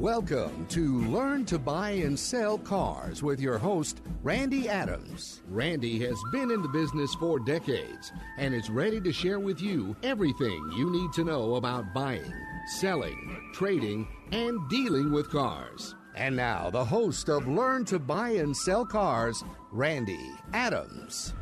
[0.00, 5.42] Welcome to Learn to Buy and Sell Cars with your host, Randy Adams.
[5.46, 9.94] Randy has been in the business for decades and is ready to share with you
[10.02, 12.32] everything you need to know about buying,
[12.78, 15.94] selling, trading, and dealing with cars.
[16.16, 21.34] And now, the host of Learn to Buy and Sell Cars, Randy Adams.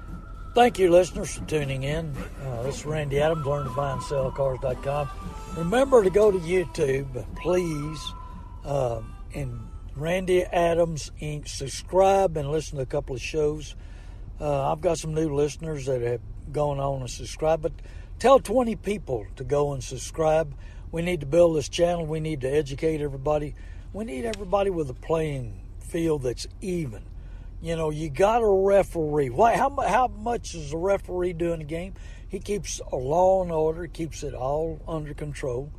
[0.56, 2.12] Thank you, listeners, for tuning in.
[2.44, 5.08] Uh, this is Randy Adams, learn to buy and sell cars.com.
[5.56, 8.00] Remember to go to YouTube, please,
[8.68, 9.00] uh,
[9.34, 11.48] and Randy Adams Inc.
[11.48, 13.74] Subscribe and listen to a couple of shows.
[14.40, 16.20] Uh, I've got some new listeners that have
[16.52, 17.72] gone on and subscribed, but
[18.18, 20.54] tell 20 people to go and subscribe.
[20.92, 22.06] We need to build this channel.
[22.06, 23.54] We need to educate everybody.
[23.92, 27.04] We need everybody with a playing field that's even.
[27.62, 29.30] You know, you got a referee.
[29.30, 29.56] What?
[29.56, 31.94] How how much is a referee doing a game?
[32.28, 35.72] He keeps a law and order, keeps it all under control,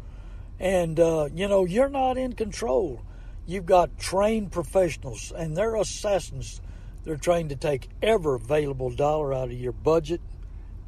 [0.59, 3.01] and uh, you know you're not in control.
[3.45, 6.61] You've got trained professionals, and they're assassins.
[7.03, 10.21] They're trained to take every available dollar out of your budget,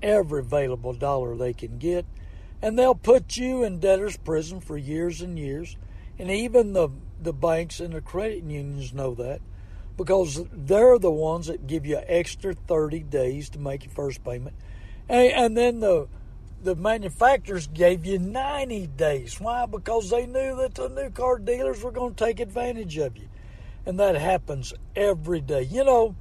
[0.04, 2.06] every available dollar they can get,
[2.62, 5.78] and they'll put you in debtor's prison for years and years.
[6.20, 9.42] And even the the banks and the credit unions know that
[9.98, 14.56] because they're the ones that give you extra 30 days to make your first payment.
[15.08, 16.08] And, and then the
[16.64, 19.40] the manufacturers gave you 90 days.
[19.40, 19.66] Why?
[19.66, 23.28] Because they knew that the new car dealers were going to take advantage of you.
[23.86, 25.64] And that happens every day.
[25.64, 26.16] You know,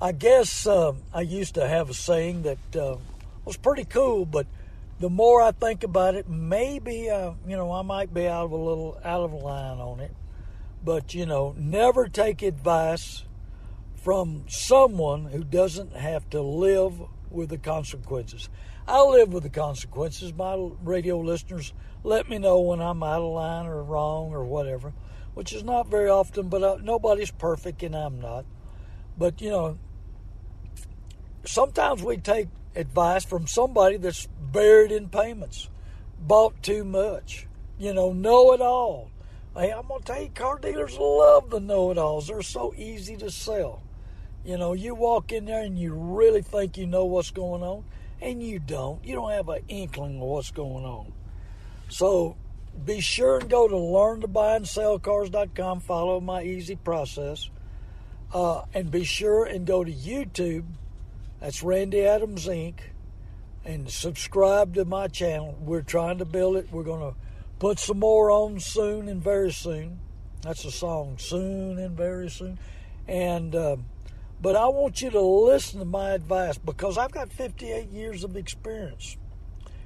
[0.00, 2.96] I guess um, I used to have a saying that uh,
[3.44, 4.46] was pretty cool, but
[5.00, 8.52] the more I think about it, maybe, uh, you know, I might be out of
[8.52, 10.14] a little out of line on it.
[10.84, 13.24] But, you know, never take advice
[13.96, 17.00] from someone who doesn't have to live
[17.32, 18.48] with the consequences.
[18.86, 20.32] I live with the consequences.
[20.32, 21.72] My radio listeners
[22.04, 24.92] let me know when I'm out of line or wrong or whatever,
[25.34, 28.44] which is not very often, but uh, nobody's perfect and I'm not.
[29.16, 29.78] But, you know,
[31.44, 35.68] sometimes we take advice from somebody that's buried in payments,
[36.18, 37.46] bought too much,
[37.78, 39.12] you know, know it all
[39.54, 42.28] Hey, I'm gonna tell you, car dealers love the know-it-alls.
[42.28, 43.82] They're so easy to sell.
[44.44, 47.84] You know, you walk in there and you really think you know what's going on,
[48.20, 49.04] and you don't.
[49.04, 51.12] You don't have an inkling of what's going on.
[51.88, 52.36] So
[52.84, 55.80] be sure and go to learntobuyandSellCars.com.
[55.80, 57.48] Follow my easy process.
[58.32, 60.64] Uh, and be sure and go to YouTube.
[61.40, 62.76] That's Randy Adams Inc.
[63.64, 65.56] And subscribe to my channel.
[65.60, 66.68] We're trying to build it.
[66.72, 67.16] We're going to
[67.62, 70.00] Put some more on soon and very soon.
[70.40, 72.58] That's a song, soon and very soon.
[73.06, 73.76] And uh,
[74.42, 78.36] but I want you to listen to my advice because I've got 58 years of
[78.36, 79.16] experience,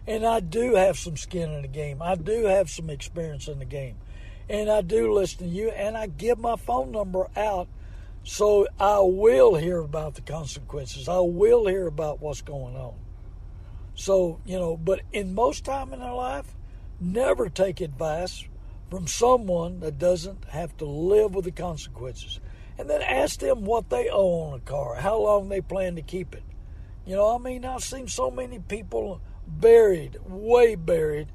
[0.07, 2.03] and I do have some skin in the game.
[2.03, 3.97] I do have some experience in the game,
[4.49, 7.69] and I do listen to you, and I give my phone number out
[8.25, 11.09] so I will hear about the consequences.
[11.09, 12.95] I will hear about what's going on.
[13.95, 16.57] So, you know, but in most time in our life,
[16.99, 18.47] Never take advice
[18.89, 22.41] from someone that doesn't have to live with the consequences.
[22.79, 26.03] And then ask them what they owe on a car, how long they plan to
[26.03, 26.43] keep it.
[27.07, 31.29] You know, I mean, I've seen so many people buried, way buried,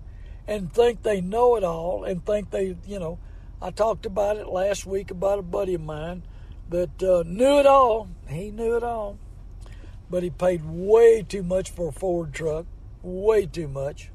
[0.48, 3.20] and think they know it all and think they, you know,
[3.62, 6.24] I talked about it last week about a buddy of mine
[6.70, 8.10] that uh, knew it all.
[8.28, 9.18] He knew it all.
[10.10, 12.66] But he paid way too much for a Ford truck,
[13.02, 14.10] way too much.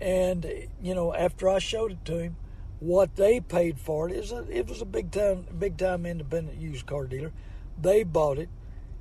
[0.00, 2.36] And you know, after I showed it to him,
[2.82, 6.84] what they paid for it is it was a big time big time independent used
[6.84, 7.32] car dealer.
[7.80, 8.48] They bought it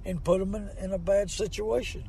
[0.06, 2.04] and put them in, in a bad situation.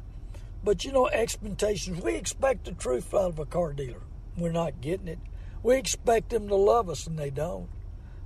[0.62, 2.02] But you know, expectations.
[2.02, 4.02] We expect the truth out of a car dealer.
[4.36, 5.18] We're not getting it.
[5.62, 7.68] We expect them to love us, and they don't.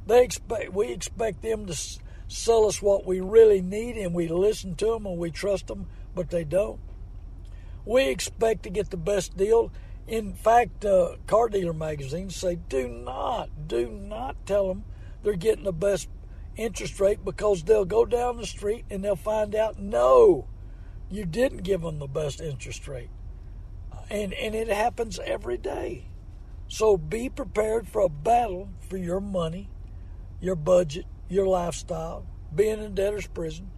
[0.07, 1.77] They expect we expect them to
[2.27, 5.87] sell us what we really need, and we listen to them and we trust them,
[6.17, 6.81] but they don't.
[7.85, 9.71] We expect to get the best deal,
[10.07, 14.85] in fact, uh, car dealer magazines say do not, do not tell them
[15.23, 16.09] they're getting the best
[16.57, 20.47] interest rate because they'll go down the street and they'll find out no,
[21.11, 23.11] you didn't give them the best interest rate.
[24.09, 26.07] And, and it happens every day.
[26.69, 29.69] So be prepared for a battle for your money,
[30.41, 32.25] your budget, your lifestyle,
[32.55, 33.71] being in debtor's prison.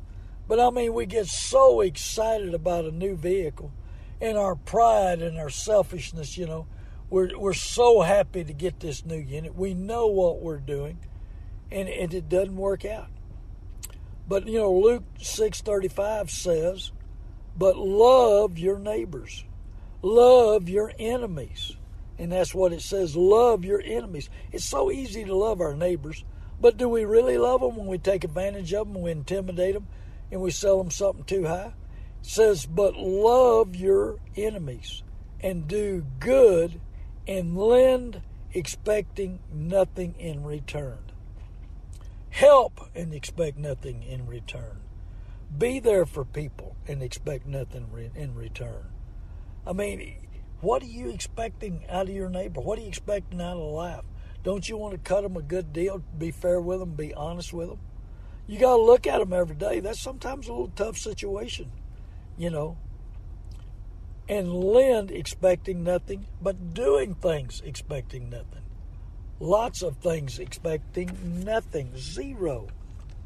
[0.46, 3.72] But I mean, we get so excited about a new vehicle
[4.20, 6.66] in our pride and our selfishness, you know,
[7.10, 9.54] we're, we're so happy to get this new unit.
[9.54, 10.98] We know what we're doing,
[11.70, 13.08] and, and it doesn't work out.
[14.28, 16.92] But, you know, Luke 6.35 says,
[17.56, 19.44] but love your neighbors.
[20.02, 21.76] Love your enemies.
[22.18, 24.28] And that's what it says love your enemies.
[24.52, 26.24] It's so easy to love our neighbors,
[26.60, 29.86] but do we really love them when we take advantage of them, we intimidate them,
[30.30, 31.72] and we sell them something too high?
[32.22, 35.02] Says, but love your enemies
[35.40, 36.80] and do good
[37.26, 38.22] and lend
[38.52, 40.98] expecting nothing in return.
[42.30, 44.80] Help and expect nothing in return.
[45.56, 48.86] Be there for people and expect nothing in return.
[49.66, 50.16] I mean,
[50.60, 52.60] what are you expecting out of your neighbor?
[52.60, 54.04] What are you expecting out of life?
[54.42, 57.52] Don't you want to cut them a good deal, be fair with them, be honest
[57.52, 57.80] with them?
[58.46, 59.80] You got to look at them every day.
[59.80, 61.70] That's sometimes a little tough situation,
[62.38, 62.78] you know.
[64.28, 68.62] And lend expecting nothing, but doing things expecting nothing.
[69.40, 72.68] Lots of things expecting nothing, zero.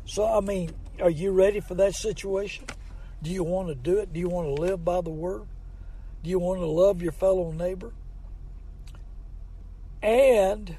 [0.04, 2.66] So, I mean, are you ready for that situation?
[3.22, 4.12] Do you want to do it?
[4.12, 5.46] Do you want to live by the word?
[6.22, 7.92] Do you want to love your fellow neighbor?
[10.02, 10.76] And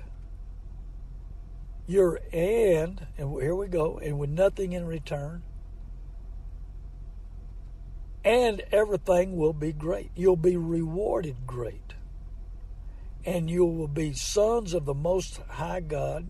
[1.87, 5.43] your and and here we go, and with nothing in return.
[8.23, 10.11] And everything will be great.
[10.15, 11.93] You'll be rewarded great.
[13.25, 16.27] And you will be sons of the Most High God.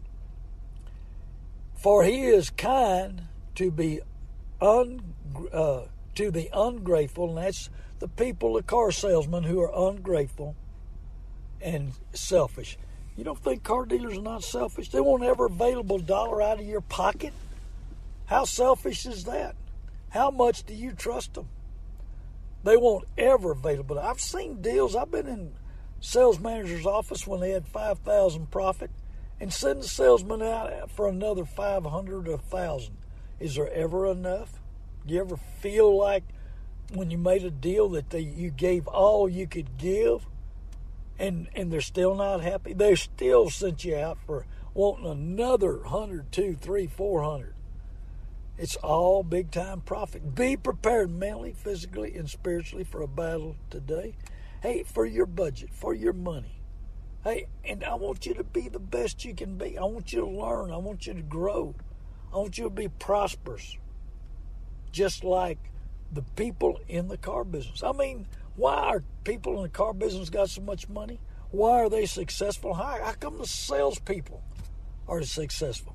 [1.76, 3.24] For he is kind
[3.56, 4.02] to be
[4.62, 5.14] un,
[5.52, 5.82] uh,
[6.16, 7.70] to the ungrateful, and that's
[8.00, 10.56] the people, the car salesmen who are ungrateful
[11.62, 12.78] and selfish.
[13.16, 14.90] You don't think car dealers are not selfish?
[14.90, 17.34] They want every available dollar out of your pocket.
[18.26, 19.56] How selfish is that?
[20.10, 21.48] How much do you trust them?
[22.64, 24.00] They want every available.
[24.00, 24.96] I've seen deals.
[24.96, 25.54] I've been in
[26.00, 28.92] sales manager's office when they had five thousand profit,
[29.40, 32.98] and send the salesman out for another five hundred or thousand.
[33.40, 34.62] Is there ever enough?
[35.06, 36.24] Do you ever feel like
[36.94, 40.26] when you made a deal that they, you gave all you could give
[41.20, 46.32] and and they're still not happy they still sent you out for wanting another 100
[46.32, 47.54] 2 3 400
[48.58, 54.16] it's all big time profit be prepared mentally physically and spiritually for a battle today
[54.62, 56.62] hey for your budget for your money
[57.24, 60.20] hey and i want you to be the best you can be i want you
[60.20, 61.74] to learn i want you to grow
[62.34, 63.78] i want you to be prosperous
[64.94, 65.58] just like
[66.14, 67.84] the people in the car business.
[67.84, 71.20] I mean, why are people in the car business got so much money?
[71.52, 72.76] Why are they successful?
[72.76, 74.42] How, how come the salespeople
[75.08, 75.93] are successful?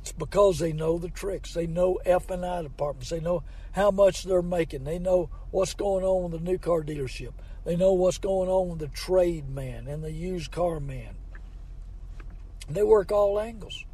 [0.00, 1.52] It's because they know the tricks.
[1.54, 3.10] They know F and I departments.
[3.10, 3.42] They know
[3.72, 4.84] how much they're making.
[4.84, 7.32] They know what's going on with the new car dealership.
[7.64, 11.14] They know what's going on with the trade man and the used car man.
[12.68, 13.84] They work all angles.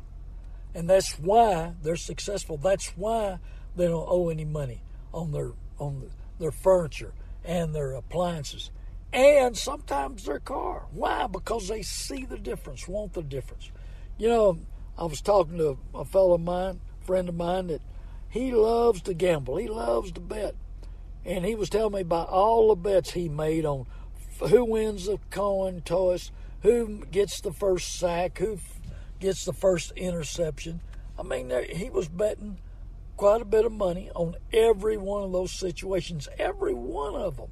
[0.75, 2.59] And that's why they're successful.
[2.59, 3.38] That's why
[3.75, 4.82] they don't owe any money
[5.12, 7.12] on their on their furniture
[7.44, 8.70] and their appliances
[9.12, 10.87] and sometimes their car.
[10.93, 11.26] Why?
[11.26, 13.70] Because they see the difference, want the difference.
[14.19, 14.59] You know,
[14.99, 17.83] I was talking to a fellow of mine, friend of mine, that
[18.29, 19.57] he loves to gamble.
[19.57, 20.55] He loves to bet.
[21.25, 23.87] And he was telling me about all the bets he made on
[24.49, 26.31] who wins the coin toss,
[26.63, 28.59] who gets the first sack, who
[29.21, 30.81] gets the first interception.
[31.19, 32.59] I mean, he was betting
[33.17, 37.51] quite a bit of money on every one of those situations, every one of them.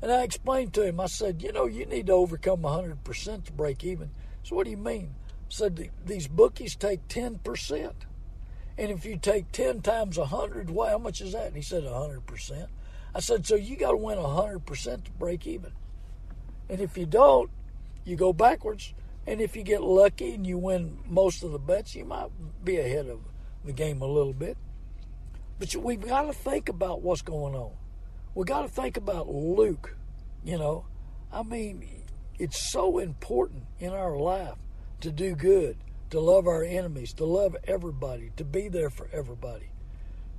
[0.00, 3.52] And I explained to him, I said, you know, you need to overcome 100% to
[3.52, 4.10] break even.
[4.42, 5.14] So what do you mean?
[5.50, 7.92] Said, these bookies take 10%.
[8.78, 11.48] And if you take 10 times 100, well, how much is that?
[11.48, 12.66] And he said, 100%.
[13.14, 15.72] I said, so you got to win 100% to break even.
[16.68, 17.50] And if you don't,
[18.04, 18.94] you go backwards.
[19.26, 22.30] And if you get lucky and you win most of the bets, you might
[22.64, 23.20] be ahead of
[23.64, 24.56] the game a little bit.
[25.58, 27.72] But we've got to think about what's going on.
[28.34, 29.96] We've got to think about Luke.
[30.44, 30.86] You know,
[31.32, 31.86] I mean,
[32.38, 34.56] it's so important in our life
[35.00, 35.76] to do good,
[36.10, 39.70] to love our enemies, to love everybody, to be there for everybody.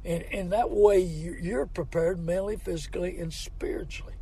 [0.03, 4.15] And, and that way you're prepared mentally, physically, and spiritually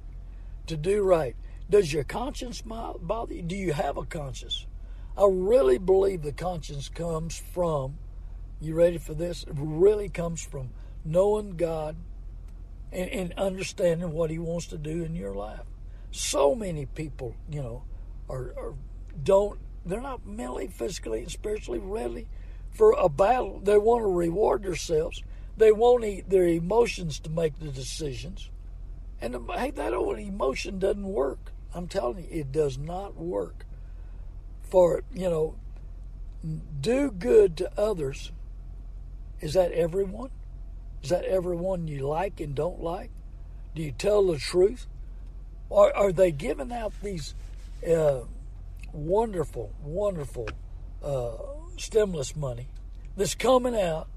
[0.68, 1.36] to do right.
[1.70, 3.42] Does your conscience bother you?
[3.42, 4.66] Do you have a conscience?
[5.18, 7.98] I really believe the conscience comes from
[8.62, 9.44] you ready for this?
[9.44, 10.72] It really comes from
[11.06, 11.96] knowing God
[12.92, 15.62] and, and understanding what He wants to do in your life.
[16.12, 17.84] So many people, you know,
[18.28, 18.74] are, are
[19.24, 22.28] don't they're not mentally, physically, and spiritually ready
[22.72, 23.60] for a battle.
[23.64, 25.24] They want to reward themselves.
[25.58, 28.50] They want their emotions to make the decisions.
[29.22, 31.52] And hey, that old emotion doesn't work.
[31.74, 33.66] I'm telling you, it does not work.
[34.62, 35.56] For you know,
[36.82, 38.32] do good to others
[39.42, 40.32] is that everyone?
[41.02, 43.10] Is that everyone you like and don't like?
[43.76, 44.88] Do you tell the truth?
[45.70, 47.36] Or are they giving out these
[47.88, 48.22] uh,
[48.94, 50.48] wonderful, wonderful
[51.04, 51.32] uh,
[51.78, 52.68] stimulus money
[53.16, 54.08] that's coming out.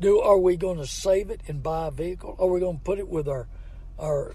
[0.00, 2.36] Do are we going to save it and buy a vehicle?
[2.38, 3.46] Are we going to put it with our
[3.98, 4.34] our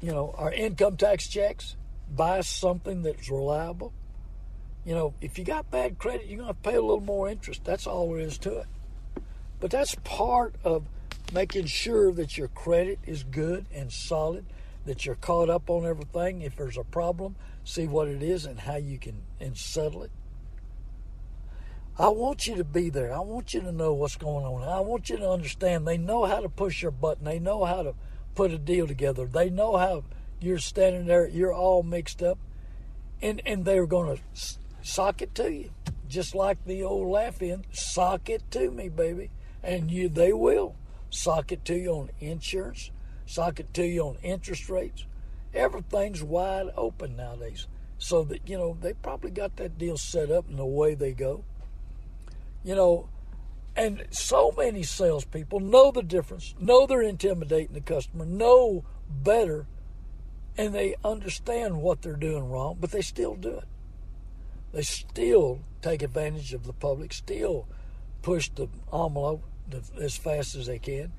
[0.00, 1.76] you know our income tax checks?
[2.14, 3.92] Buy something that's reliable.
[4.84, 7.64] You know, if you got bad credit, you're going to pay a little more interest.
[7.64, 8.66] That's all there is to it.
[9.60, 10.88] But that's part of
[11.32, 14.44] making sure that your credit is good and solid,
[14.84, 16.42] that you're caught up on everything.
[16.42, 20.10] If there's a problem, see what it is and how you can and settle it.
[21.98, 23.12] I want you to be there.
[23.12, 24.62] I want you to know what's going on.
[24.62, 27.24] I want you to understand they know how to push your button.
[27.24, 27.94] They know how to
[28.34, 29.26] put a deal together.
[29.26, 30.04] They know how
[30.40, 32.38] you're standing there, you're all mixed up,
[33.20, 34.22] and and they're going to
[34.82, 35.70] sock it to you,
[36.08, 37.64] just like the old laugh-in.
[37.70, 39.30] Sock it to me, baby,
[39.62, 40.74] and you they will
[41.10, 42.90] sock it to you on insurance,
[43.26, 45.04] sock it to you on interest rates.
[45.54, 47.66] Everything's wide open nowadays,
[47.98, 51.12] so that you know they probably got that deal set up and the way they
[51.12, 51.44] go.
[52.64, 53.08] You know,
[53.76, 59.66] and so many salespeople know the difference, know they're intimidating the customer, know better,
[60.56, 63.68] and they understand what they're doing wrong, but they still do it.
[64.72, 67.66] They still take advantage of the public, still
[68.22, 69.42] push the envelope
[70.00, 71.12] as fast as they can.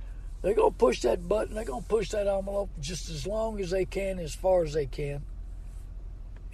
[0.44, 3.62] They're going to push that button, they're going to push that envelope just as long
[3.62, 5.24] as they can, as far as they can.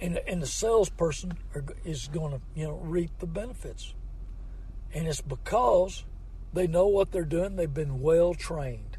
[0.00, 3.92] And, and the salesperson are, is going to, you know, reap the benefits.
[4.94, 6.04] And it's because
[6.52, 8.96] they know what they're doing, they've been well trained.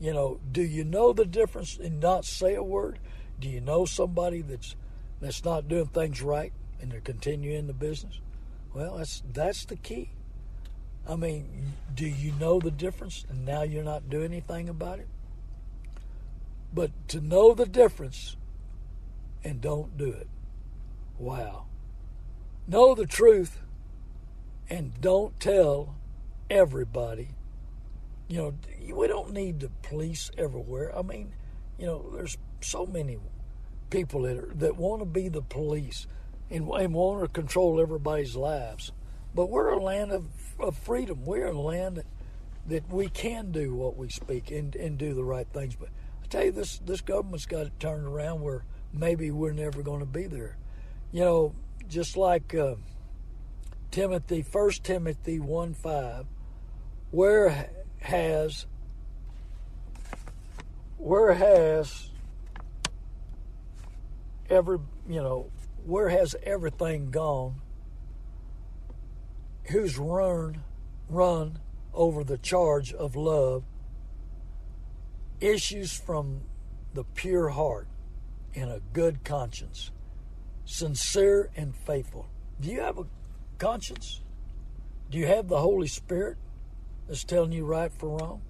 [0.00, 2.98] You know, do you know the difference in not say a word?
[3.38, 4.74] Do you know somebody that's
[5.20, 8.20] that's not doing things right and they're continuing the business?
[8.74, 10.10] Well, that's that's the key.
[11.08, 15.08] I mean, do you know the difference and now you're not doing anything about it?
[16.74, 18.36] But to know the difference
[19.44, 20.28] and don't do it.
[21.18, 21.66] Wow.
[22.66, 23.60] Know the truth
[24.68, 25.94] and don't tell
[26.50, 27.28] everybody.
[28.28, 28.54] You know,
[28.92, 30.96] we don't need the police everywhere.
[30.96, 31.32] I mean,
[31.78, 33.18] you know, there's so many
[33.90, 36.08] people that that want to be the police
[36.50, 38.92] and, and want to control everybody's lives.
[39.36, 40.26] But we're a land of,
[40.58, 41.24] of freedom.
[41.24, 42.02] We're a land
[42.66, 45.76] that, we can do what we speak and, and do the right things.
[45.76, 45.90] But
[46.24, 50.00] I tell you, this this government's got it turned around where maybe we're never going
[50.00, 50.56] to be there.
[51.12, 51.54] You know,
[51.88, 52.52] just like.
[52.52, 52.74] Uh,
[53.96, 56.26] Timothy, 1 Timothy 1 5,
[57.12, 58.66] where has
[60.98, 62.10] where has
[64.50, 64.78] every
[65.08, 65.50] you know
[65.86, 67.62] where has everything gone
[69.68, 70.62] who's run
[71.08, 71.58] run
[71.94, 73.64] over the charge of love
[75.40, 76.40] issues from
[76.94, 77.88] the pure heart
[78.54, 79.90] and a good conscience
[80.64, 82.28] sincere and faithful
[82.60, 83.04] do you have a
[83.58, 84.20] conscience?
[85.10, 86.38] Do you have the Holy Spirit
[87.06, 88.42] that's telling you right from wrong?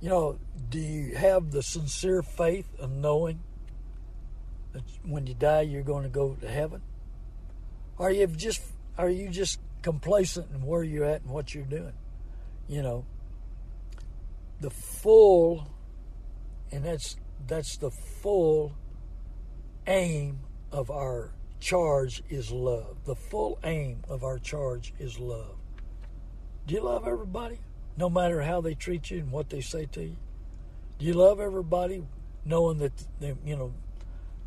[0.00, 0.38] You know,
[0.68, 3.40] do you have the sincere faith of knowing
[4.72, 6.82] that when you die you're going to go to heaven?
[7.98, 8.62] Are you just
[8.98, 11.94] are you just complacent in where you're at and what you're doing?
[12.68, 13.04] You know,
[14.60, 15.66] the full
[16.70, 18.74] and that's that's the full
[19.86, 20.38] aim
[20.70, 22.96] of our charge is love.
[23.04, 25.56] The full aim of our charge is love.
[26.66, 27.58] Do you love everybody,
[27.96, 30.16] no matter how they treat you and what they say to you?
[30.98, 32.04] Do you love everybody,
[32.44, 32.92] knowing that
[33.44, 33.72] you know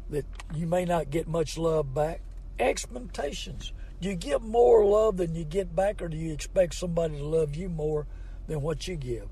[0.10, 2.22] that you may not get much love back?
[2.58, 3.74] Expectations.
[4.02, 7.26] Do you give more love than you get back, or do you expect somebody to
[7.26, 8.08] love you more
[8.48, 9.28] than what you give?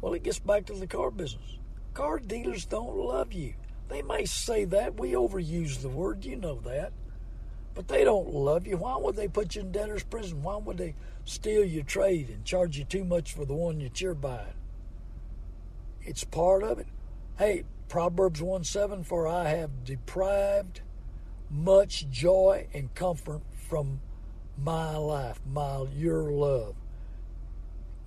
[0.00, 1.58] Well, it gets back to the car business.
[1.94, 3.54] Car dealers don't love you.
[3.88, 4.98] They may say that.
[4.98, 6.24] We overuse the word.
[6.24, 6.92] You know that.
[7.74, 8.76] But they don't love you.
[8.76, 10.42] Why would they put you in debtor's prison?
[10.42, 10.94] Why would they
[11.24, 14.54] steal your trade and charge you too much for the one that you're buying?
[16.02, 16.86] It's part of it.
[17.38, 20.82] Hey, Proverbs 1 7 For I have deprived
[21.50, 24.00] much joy and comfort from
[24.56, 26.76] my life, my your love.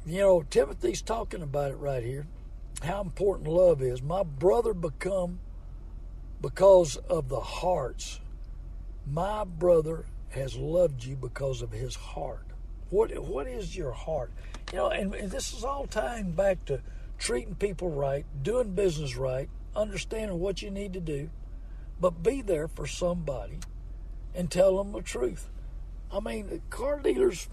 [0.05, 2.27] You know, Timothy's talking about it right here,
[2.83, 4.01] how important love is.
[4.01, 5.39] My brother become
[6.41, 8.21] because of the hearts
[9.11, 12.45] my brother has loved you because of his heart.
[12.89, 14.31] What what is your heart?
[14.71, 16.81] You know, and, and this is all tying back to
[17.17, 21.29] treating people right, doing business right, understanding what you need to do,
[21.99, 23.59] but be there for somebody
[24.37, 25.49] and tell them the truth.
[26.13, 27.49] I mean, car dealers,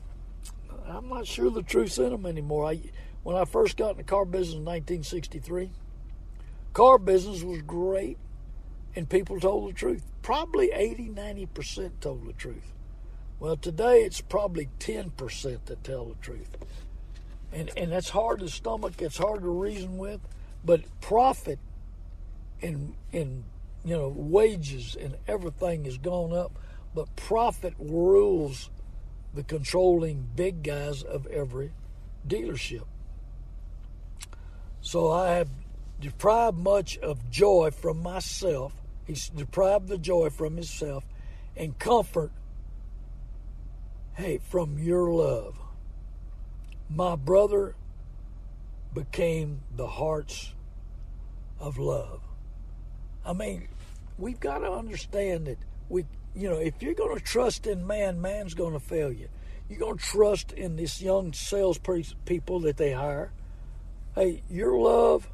[0.86, 2.66] I'm not sure the truth's in them anymore.
[2.66, 2.82] I,
[3.22, 5.70] when I first got in the car business in 1963,
[6.74, 8.18] car business was great,
[8.94, 12.72] and people told the truth probably 80, 90% told the truth.
[13.40, 16.48] Well, today it's probably 10% that tell the truth.
[17.52, 20.20] And, and that's hard to stomach, it's hard to reason with,
[20.64, 21.58] but profit
[22.62, 23.44] and, and
[23.84, 26.58] you know, wages and everything has gone up,
[26.94, 28.70] but profit rules
[29.34, 31.72] the controlling big guys of every
[32.26, 32.84] dealership.
[34.80, 35.50] So I have
[36.00, 38.74] deprived much of joy from myself.
[39.06, 41.04] He's deprived the joy from himself
[41.56, 42.30] and comfort,
[44.14, 45.58] hey, from your love.
[46.88, 47.74] My brother
[48.92, 50.52] became the hearts
[51.58, 52.20] of love.
[53.24, 53.68] I mean,
[54.18, 55.58] we've got to understand that
[55.88, 59.28] we, you know, if you're going to trust in man, man's going to fail you.
[59.68, 61.78] You're going to trust in this young sales
[62.24, 63.32] people that they hire.
[64.14, 65.28] Hey, your love,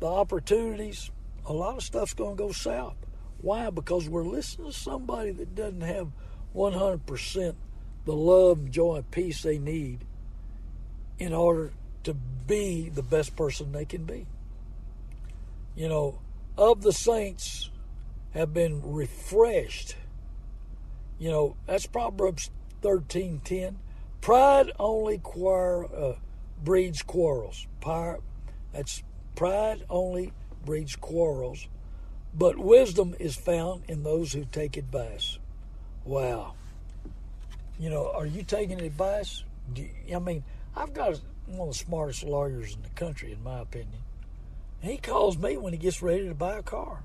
[0.00, 1.10] the opportunities,
[1.44, 2.96] a lot of stuff's going to go south.
[3.40, 3.70] Why?
[3.70, 6.08] Because we're listening to somebody that doesn't have
[6.54, 7.54] 100%
[8.04, 10.04] the love joy and peace they need
[11.18, 11.72] in order
[12.04, 14.26] to be the best person they can be.
[15.76, 16.18] You know,
[16.58, 17.70] of the saints
[18.34, 19.96] have been refreshed.
[21.22, 22.50] You know, that's Proverbs
[22.80, 23.78] 13:10.
[24.20, 26.16] Pride only quar, uh,
[26.64, 27.68] breeds quarrels.
[27.80, 28.18] Pride,
[28.72, 29.04] that's
[29.36, 30.32] pride only
[30.64, 31.68] breeds quarrels,
[32.34, 35.38] but wisdom is found in those who take advice.
[36.04, 36.54] Wow.
[37.78, 39.44] You know, are you taking advice?
[39.76, 40.42] You, I mean,
[40.74, 44.02] I've got one of the smartest lawyers in the country, in my opinion.
[44.80, 47.04] He calls me when he gets ready to buy a car.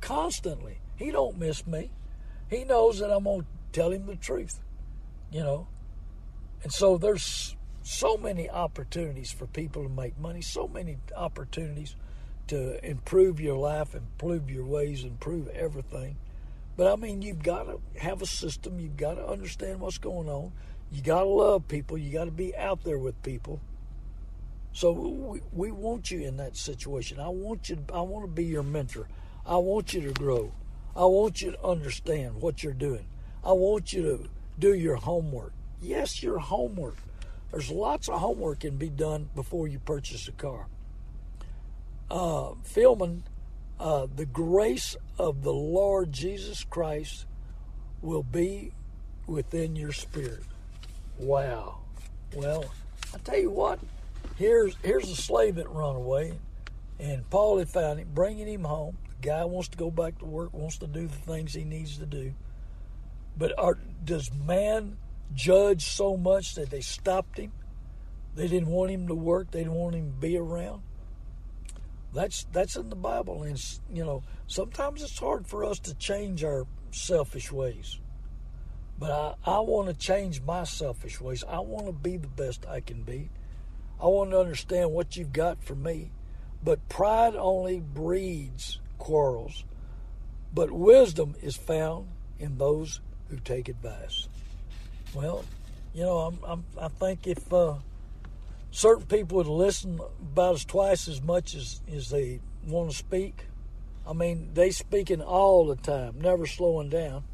[0.00, 0.80] Constantly.
[0.96, 1.92] He don't miss me.
[2.48, 4.60] He knows that I'm going to tell him the truth,
[5.30, 5.68] you know.
[6.62, 11.94] And so there's so many opportunities for people to make money, so many opportunities
[12.48, 16.16] to improve your life, improve your ways, improve everything.
[16.76, 18.78] But I mean, you've got to have a system.
[18.78, 20.52] You've got to understand what's going on.
[20.90, 21.98] You got to love people.
[21.98, 23.60] You got to be out there with people.
[24.72, 27.20] So we, we want you in that situation.
[27.20, 27.84] I want you.
[27.92, 29.08] I want to be your mentor.
[29.44, 30.52] I want you to grow.
[30.96, 33.06] I want you to understand what you're doing.
[33.44, 35.52] I want you to do your homework.
[35.80, 36.96] Yes, your homework.
[37.50, 40.66] There's lots of homework can be done before you purchase a car.
[42.10, 43.24] Uh, Philemon,
[43.78, 47.26] uh, the grace of the Lord Jesus Christ
[48.02, 48.72] will be
[49.26, 50.42] within your spirit.
[51.18, 51.78] Wow.
[52.34, 52.64] Well,
[53.14, 53.78] I tell you what,
[54.36, 56.34] here's here's a slave that run away,
[56.98, 58.98] and Paul had found him, bringing him home.
[59.20, 62.06] Guy wants to go back to work, wants to do the things he needs to
[62.06, 62.34] do.
[63.36, 64.96] But are, does man
[65.34, 67.52] judge so much that they stopped him?
[68.34, 69.50] They didn't want him to work.
[69.50, 70.82] They didn't want him to be around.
[72.14, 76.42] That's that's in the Bible, and you know sometimes it's hard for us to change
[76.42, 78.00] our selfish ways.
[78.98, 81.44] But I, I want to change my selfish ways.
[81.46, 83.30] I want to be the best I can be.
[84.00, 86.10] I want to understand what you've got for me.
[86.62, 89.64] But pride only breeds quarrels.
[90.52, 92.08] But wisdom is found
[92.38, 94.28] in those who take advice.
[95.14, 95.44] Well,
[95.94, 97.74] you know, I'm, I'm, i think if uh,
[98.70, 103.46] certain people would listen about as twice as much as, as they want to speak,
[104.06, 107.24] I mean, they speaking all the time, never slowing down.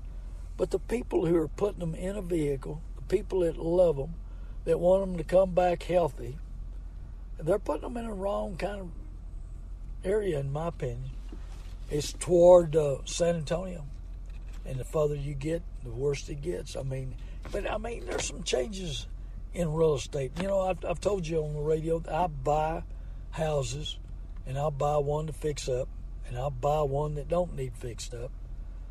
[0.56, 4.14] But the people who are putting them in a vehicle, the people that love them,
[4.64, 6.38] that want them to come back healthy,
[7.38, 8.90] they're putting them in a wrong kind of
[10.04, 11.10] area, in my opinion.
[11.90, 13.84] It's toward uh, San Antonio,
[14.64, 16.76] and the further you get, the worse it gets.
[16.76, 17.14] I mean,
[17.52, 19.06] but I mean, there's some changes
[19.52, 20.32] in real estate.
[20.40, 22.82] You know, I've, I've told you on the radio, I buy
[23.30, 23.98] houses,
[24.46, 25.88] and I'll buy one to fix up,
[26.26, 28.30] and I'll buy one that don't need fixed up.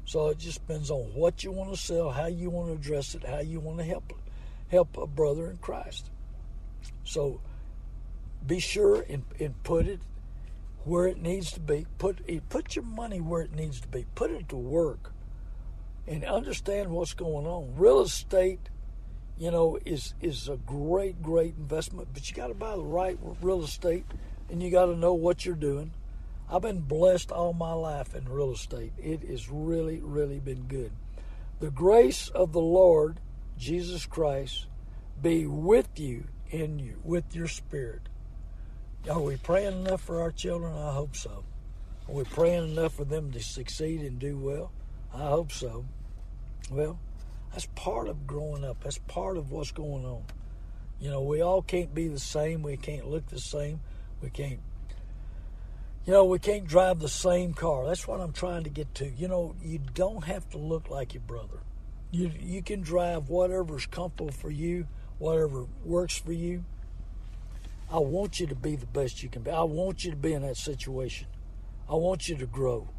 [0.06, 3.16] So it just depends on what you want to sell, how you want to address
[3.16, 4.14] it, how you want to help
[4.70, 6.10] help a brother in Christ.
[7.04, 7.42] So
[8.46, 10.00] be sure and, and put it
[10.86, 11.86] where it needs to be.
[11.98, 14.06] Put eh, put your money where it needs to be.
[14.16, 15.14] Put it to work,
[16.08, 17.76] and understand what's going on.
[17.78, 18.70] Real estate,
[19.38, 23.18] you know, is is a great great investment, but you got to buy the right
[23.42, 24.06] real estate,
[24.50, 25.92] and you got to know what you're doing.
[26.50, 28.94] I've been blessed all my life in real estate.
[28.98, 30.92] It has really really been good.
[31.60, 33.20] The grace of the Lord
[33.58, 34.68] Jesus Christ
[35.22, 38.10] be with you in you with your spirit.
[39.10, 40.74] Are we praying enough for our children?
[40.74, 41.44] I hope so.
[42.08, 44.72] Are we praying enough for them to succeed and do well?
[45.14, 45.84] I hope so.
[46.72, 47.00] Well,
[47.52, 48.82] that's part of growing up.
[48.82, 50.24] That's part of what's going on.
[51.02, 52.64] You know, we all can't be the same.
[52.64, 53.82] We can't look the same.
[54.22, 54.60] We can't,
[56.06, 57.86] You know, we can't drive the same car.
[57.86, 59.10] That's what I'm trying to get to.
[59.10, 61.60] You know, you don't have to look like your brother.
[62.12, 64.88] You you can drive whatever's comfortable for you,
[65.18, 66.64] whatever works for you.
[67.94, 69.52] I want you to be the best you can be.
[69.52, 71.28] I want you to be in that situation.
[71.88, 72.90] I want you to grow.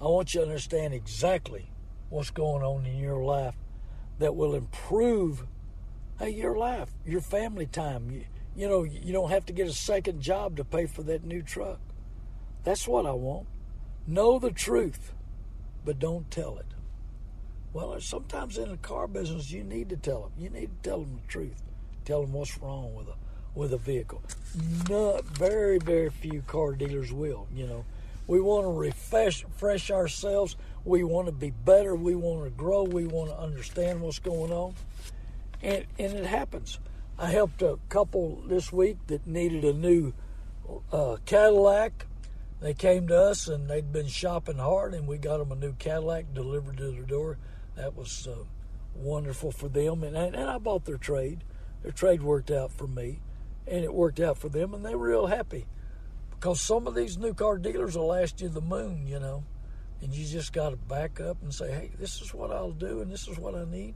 [0.00, 1.72] I want you to understand exactly
[2.10, 3.56] what's going on in your life
[4.20, 5.44] that will improve
[6.20, 8.08] hey, your life, your family time.
[8.08, 11.24] You, you know, you don't have to get a second job to pay for that
[11.24, 11.80] new truck.
[12.62, 13.48] That's what I want.
[14.06, 15.12] Know the truth,
[15.84, 16.66] but don't tell it.
[17.72, 20.32] Well, sometimes in the car business, you need to tell them.
[20.38, 21.62] You need to tell them the truth.
[22.04, 24.22] Tell them what's wrong with a with a vehicle.
[24.88, 27.46] Not very, very few car dealers will.
[27.54, 27.84] You know,
[28.26, 30.56] we want to refresh, refresh ourselves.
[30.84, 31.94] We want to be better.
[31.94, 32.84] We want to grow.
[32.84, 34.74] We want to understand what's going on,
[35.62, 36.78] and and it happens.
[37.18, 40.14] I helped a couple this week that needed a new
[40.90, 42.06] uh, Cadillac.
[42.60, 45.74] They came to us and they'd been shopping hard, and we got them a new
[45.74, 47.38] Cadillac delivered to their door.
[47.76, 48.44] That was uh,
[48.94, 51.44] wonderful for them, and, and I bought their trade.
[51.82, 53.20] Their trade worked out for me,
[53.70, 55.66] and it worked out for them, and they were real happy
[56.30, 59.44] because some of these new car dealers will last you the moon, you know,
[60.02, 63.00] and you just got to back up and say, hey, this is what I'll do,
[63.00, 63.94] and this is what I need,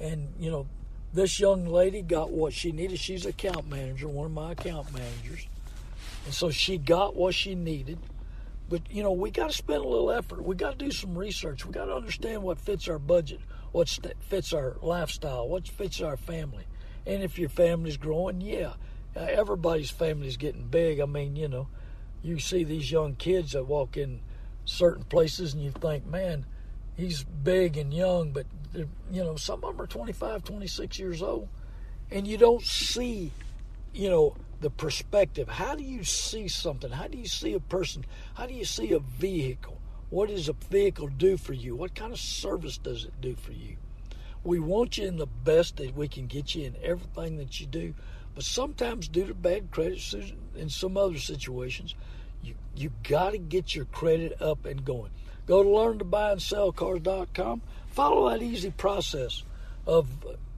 [0.00, 0.66] and you know
[1.14, 2.98] this young lady got what she needed.
[2.98, 5.46] She's account manager, one of my account managers.
[6.24, 8.00] And so she got what she needed.
[8.68, 10.42] But, you know, we got to spend a little effort.
[10.42, 11.64] We got to do some research.
[11.64, 13.88] We got to understand what fits our budget, what
[14.28, 16.64] fits our lifestyle, what fits our family.
[17.06, 18.72] And if your family's growing, yeah,
[19.16, 21.00] Uh, everybody's family's getting big.
[21.00, 21.68] I mean, you know,
[22.22, 24.20] you see these young kids that walk in
[24.64, 26.46] certain places and you think, man,
[26.96, 31.48] he's big and young, but you know, some of them are 25, 26 years old,
[32.10, 33.30] and you don't see,
[33.92, 35.48] you know, the perspective.
[35.48, 36.90] How do you see something?
[36.90, 38.04] How do you see a person?
[38.34, 39.80] How do you see a vehicle?
[40.10, 41.76] What does a vehicle do for you?
[41.76, 43.76] What kind of service does it do for you?
[44.42, 47.66] We want you in the best that we can get you in everything that you
[47.66, 47.94] do,
[48.34, 50.02] but sometimes due to bad credit
[50.56, 51.94] in some other situations,
[52.42, 55.10] you you got to get your credit up and going.
[55.46, 57.62] Go to learntobuyandsellcars.com
[57.94, 59.44] follow that easy process
[59.86, 60.08] of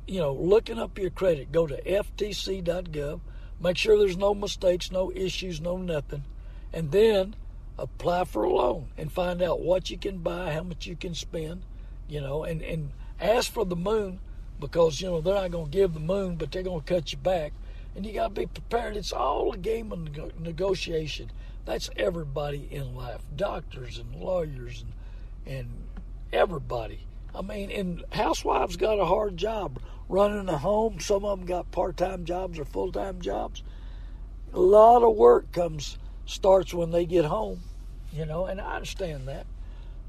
[0.07, 1.53] you know looking up your credit.
[1.53, 3.21] Go to ftc.gov
[3.61, 6.25] make sure there's no mistakes no issues no nothing.
[6.73, 7.37] And then
[7.79, 11.15] apply for a loan and find out what you can buy how much you can
[11.15, 11.63] spend
[12.09, 14.19] you know and and ask for the moon
[14.59, 17.13] because you know they're not going to give the moon but they're going to cut
[17.13, 17.53] you back
[17.97, 21.31] and you got to be prepared it's all a game of negotiation
[21.65, 24.93] that's everybody in life doctors and lawyers and
[25.47, 25.69] and
[26.33, 27.07] everybody
[27.37, 29.79] I mean, and housewives got a hard job
[30.09, 31.01] running a home.
[31.01, 33.63] Some of them got part-time jobs or full-time jobs.
[34.55, 37.61] A lot of work comes starts when they get home,
[38.11, 39.47] you know, and I understand that.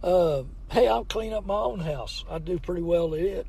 [0.02, 2.24] Uh, hey, I'll clean up my own house.
[2.30, 3.48] I do pretty well at it.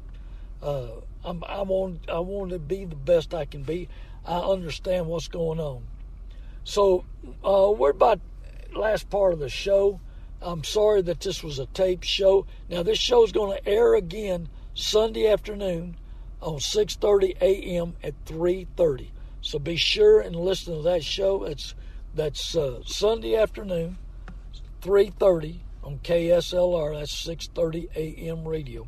[0.60, 0.88] Uh,
[1.24, 3.88] I'm, I want I want to be the best I can be.
[4.28, 5.84] I understand what's going on.
[6.62, 7.06] So
[7.42, 8.20] uh, we're about
[8.76, 10.00] last part of the show.
[10.42, 12.46] I'm sorry that this was a taped show.
[12.68, 15.96] Now this show is going to air again Sunday afternoon
[16.42, 17.96] on 6:30 a.m.
[18.04, 19.08] at 3:30.
[19.40, 21.44] So be sure and listen to that show.
[21.44, 21.74] It's
[22.14, 23.96] that's uh, Sunday afternoon,
[24.82, 26.98] 3:30 on KSLR.
[26.98, 28.46] That's 6:30 a.m.
[28.46, 28.86] radio.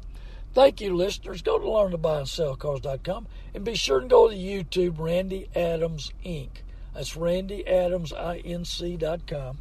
[0.53, 1.43] Thank you, listeners.
[1.43, 6.49] Go to learntobuyandsellcars.com and be sure to go to YouTube, Randy Adams Inc.
[6.95, 9.59] That's randyadamsinc.com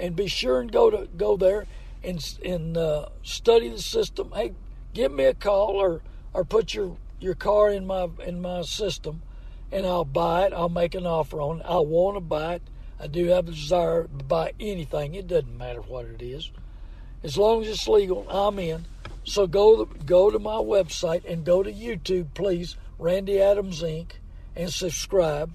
[0.00, 1.66] and be sure and go to go there
[2.02, 4.32] and and uh, study the system.
[4.34, 4.52] Hey,
[4.94, 6.00] give me a call or
[6.32, 9.22] or put your your car in my in my system,
[9.70, 10.52] and I'll buy it.
[10.52, 11.66] I'll make an offer on it.
[11.66, 12.62] I want to buy it.
[12.98, 15.14] I do have a desire to buy anything.
[15.14, 16.50] It doesn't matter what it is,
[17.22, 18.28] as long as it's legal.
[18.28, 18.86] I'm in.
[19.30, 24.14] So go to, go to my website and go to YouTube, please, Randy Adams Inc.
[24.56, 25.52] and subscribe.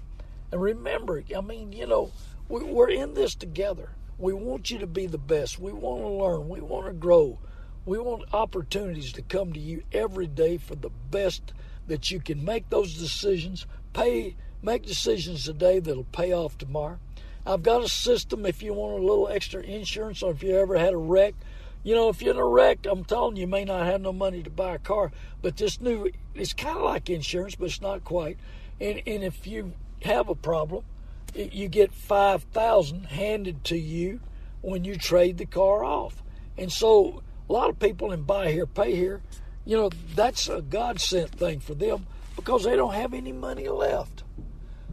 [0.50, 2.10] And remember, I mean, you know,
[2.48, 3.90] we, we're in this together.
[4.16, 5.58] We want you to be the best.
[5.58, 6.48] We want to learn.
[6.48, 7.38] We want to grow.
[7.84, 11.52] We want opportunities to come to you every day for the best
[11.86, 16.98] that you can make those decisions, pay make decisions today that'll pay off tomorrow.
[17.44, 20.78] I've got a system if you want a little extra insurance or if you ever
[20.78, 21.34] had a wreck.
[21.86, 24.12] You know, if you're in a wreck, I'm telling you, you may not have no
[24.12, 27.80] money to buy a car, but this new, it's kind of like insurance, but it's
[27.80, 28.38] not quite.
[28.80, 29.72] And, and if you
[30.02, 30.82] have a problem,
[31.32, 34.18] you get 5000 handed to you
[34.62, 36.24] when you trade the car off.
[36.58, 39.22] And so a lot of people in buy here, pay here,
[39.64, 43.68] you know, that's a God sent thing for them because they don't have any money
[43.68, 44.24] left.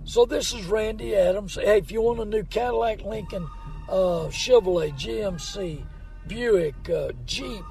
[0.04, 1.56] So this is Randy Adams.
[1.56, 3.50] Hey, if you want a new Cadillac Lincoln
[3.90, 5.88] uh, Chevrolet, GMC,
[6.28, 7.64] Buick, uh, Jeep,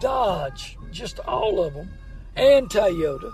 [0.00, 1.90] Dodge, just all of them,
[2.36, 3.32] and Toyota,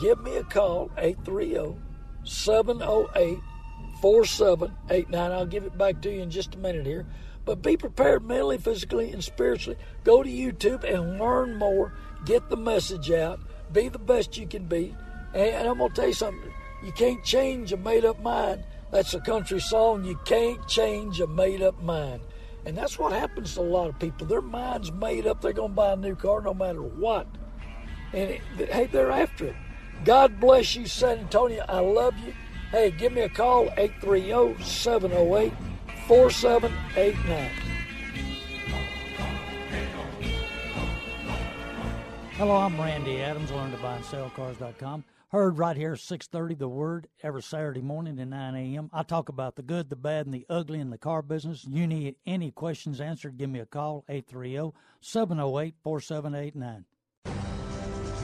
[0.00, 1.76] give me a call, 830
[2.24, 3.38] 708
[4.00, 5.32] 4789.
[5.32, 7.06] I'll give it back to you in just a minute here.
[7.44, 9.78] But be prepared mentally, physically, and spiritually.
[10.04, 11.92] Go to YouTube and learn more.
[12.24, 13.40] Get the message out.
[13.72, 14.94] Be the best you can be.
[15.34, 16.52] And I'm going to tell you something.
[16.84, 18.64] You can't change a made up mind.
[18.90, 20.04] That's a country song.
[20.04, 22.20] You can't change a made up mind.
[22.66, 24.26] And that's what happens to a lot of people.
[24.26, 25.40] Their mind's made up.
[25.40, 27.26] They're going to buy a new car no matter what.
[28.12, 29.56] And it, hey, they're after it.
[30.04, 31.64] God bless you, San Antonio.
[31.68, 32.34] I love you.
[32.70, 35.52] Hey, give me a call, 830 708
[36.06, 37.50] 4789.
[42.32, 45.04] Hello, I'm Randy Adams, learn to buy and sell cars.com.
[45.32, 48.90] Heard right here, 6.30, The Word, every Saturday morning at 9 a.m.
[48.92, 51.64] I talk about the good, the bad, and the ugly in the car business.
[51.64, 54.04] You need any questions answered, give me a call,
[55.04, 56.82] 830-708-4789.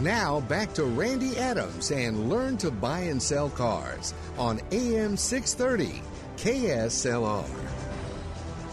[0.00, 6.02] Now back to Randy Adams and learn to buy and sell cars on AM 630
[6.36, 7.48] KSLR.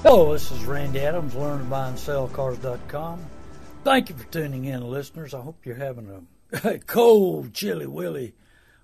[0.02, 3.24] Hello, this is Randy Adams, learn to buy and sell cars.com.
[3.84, 5.36] Thank you for tuning in, listeners.
[5.36, 6.24] I hope you're having a
[6.88, 8.34] cold, chilly willy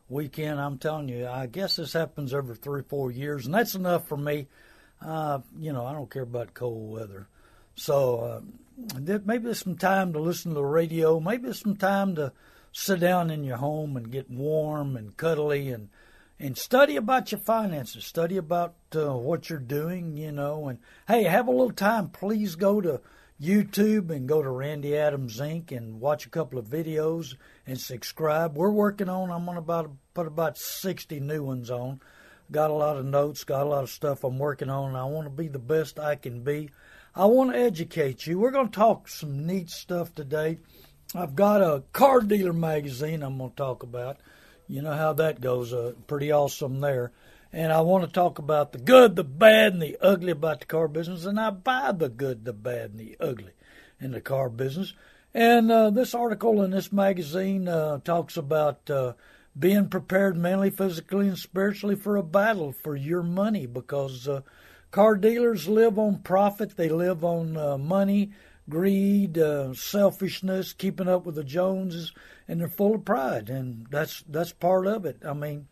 [0.09, 0.59] weekend.
[0.59, 4.17] I'm telling you, I guess this happens every three, four years, and that's enough for
[4.17, 4.47] me.
[5.01, 7.27] Uh, you know, I don't care about cold weather.
[7.75, 8.41] So uh,
[8.99, 11.19] maybe there's some time to listen to the radio.
[11.19, 12.33] Maybe there's some time to
[12.71, 15.89] sit down in your home and get warm and cuddly and
[16.41, 18.05] and study about your finances.
[18.05, 20.17] Study about uh, what you're doing.
[20.17, 22.09] You know, and hey, have a little time.
[22.09, 23.01] Please go to
[23.41, 25.71] YouTube and go to Randy Adams Inc.
[25.71, 27.35] and watch a couple of videos
[27.69, 28.55] and subscribe.
[28.55, 29.31] We're working on.
[29.31, 32.01] I'm to about put about 60 new ones on.
[32.51, 33.43] Got a lot of notes.
[33.43, 34.95] Got a lot of stuff I'm working on.
[34.95, 36.69] I want to be the best I can be.
[37.15, 38.39] I want to educate you.
[38.39, 40.59] We're going to talk some neat stuff today.
[41.15, 44.17] I've got a car dealer magazine I'm going to talk about.
[44.67, 45.73] You know how that goes.
[45.73, 47.11] Uh, pretty awesome there
[47.51, 50.65] and I want to talk about the good, the bad, and the ugly about the
[50.65, 51.25] car business.
[51.25, 53.53] And I buy the good, the bad, and the ugly
[53.99, 54.93] in the car business.
[55.33, 59.13] And uh, this article in this magazine uh, talks about uh,
[59.57, 64.41] being prepared mentally, physically, and spiritually for a battle for your money because uh,
[64.91, 68.31] car dealers live on profit, they live on uh, money,
[68.69, 72.13] greed, uh, selfishness, keeping up with the Joneses,
[72.47, 75.21] and they're full of pride, and that's that's part of it.
[75.25, 75.67] I mean,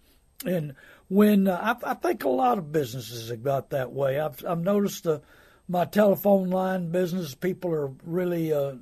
[0.46, 0.76] and
[1.08, 4.20] when I, I, think a lot of businesses have got that way.
[4.20, 5.22] I've, I've noticed the,
[5.68, 8.74] my telephone line business, people are really, uh,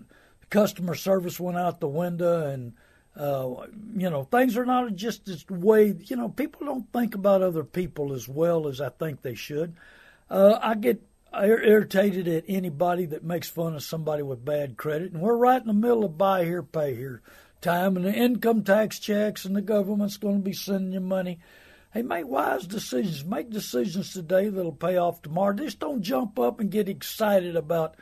[0.50, 2.74] customer service went out the window and,
[3.16, 7.42] uh, you know, things are not just as way, you know, people don't think about
[7.42, 9.76] other people as well as I think they should.
[10.30, 11.02] Uh, I get
[11.34, 15.68] irritated at anybody that makes fun of somebody with bad credit, and we're right in
[15.68, 17.22] the middle of buy here, pay here
[17.62, 21.40] time, and the income tax checks, and the government's going to be sending you money.
[21.92, 23.24] Hey, make wise decisions.
[23.24, 25.54] Make decisions today that'll pay off tomorrow.
[25.54, 27.96] Just don't jump up and get excited about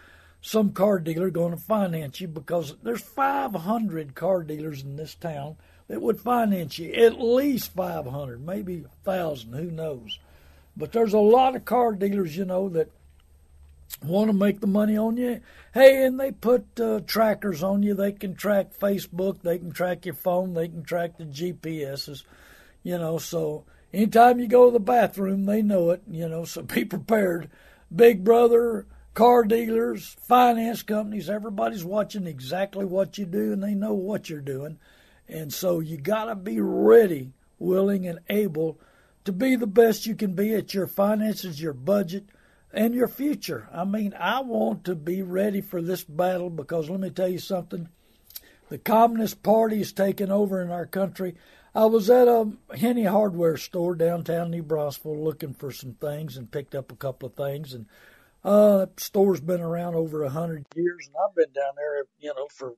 [0.43, 5.55] some car dealer going to finance you because there's 500 car dealers in this town
[5.87, 6.91] that would finance you.
[6.91, 10.19] At least 500, maybe 1,000, who knows.
[10.75, 12.91] But there's a lot of car dealers, you know, that
[14.03, 15.39] want to make the money on you.
[15.73, 17.93] Hey, and they put uh, trackers on you.
[17.93, 22.23] They can track Facebook, they can track your phone, they can track the GPSs,
[22.83, 26.63] you know, so anytime you go to the bathroom, they know it, you know, so
[26.63, 27.49] be prepared.
[27.95, 33.93] Big Brother, car dealers, finance companies, everybody's watching exactly what you do and they know
[33.93, 34.79] what you're doing.
[35.27, 38.79] And so you got to be ready, willing, and able
[39.25, 42.25] to be the best you can be at your finances, your budget,
[42.73, 43.69] and your future.
[43.71, 47.39] I mean, I want to be ready for this battle because let me tell you
[47.39, 47.87] something.
[48.69, 51.35] The Communist Party is taking over in our country.
[51.75, 56.51] I was at a Henne hardware store downtown New Braunfels looking for some things and
[56.51, 57.73] picked up a couple of things.
[57.73, 57.85] And
[58.43, 62.33] uh, that store's been around over a hundred years, and I've been down there, you
[62.35, 62.73] know, for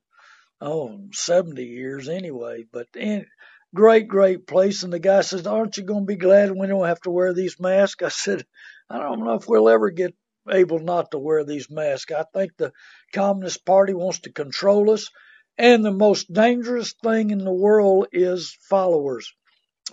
[0.62, 2.66] oh 70 years anyway.
[2.72, 3.26] But in,
[3.74, 4.84] great, great place.
[4.84, 7.34] And the guy says, "Aren't you going to be glad we don't have to wear
[7.34, 8.46] these masks?" I said,
[8.90, 10.16] "I don't know if we'll ever get
[10.50, 12.14] able not to wear these masks.
[12.14, 12.72] I think the
[13.14, 15.10] Communist Party wants to control us."
[15.58, 19.34] And the most dangerous thing in the world is followers,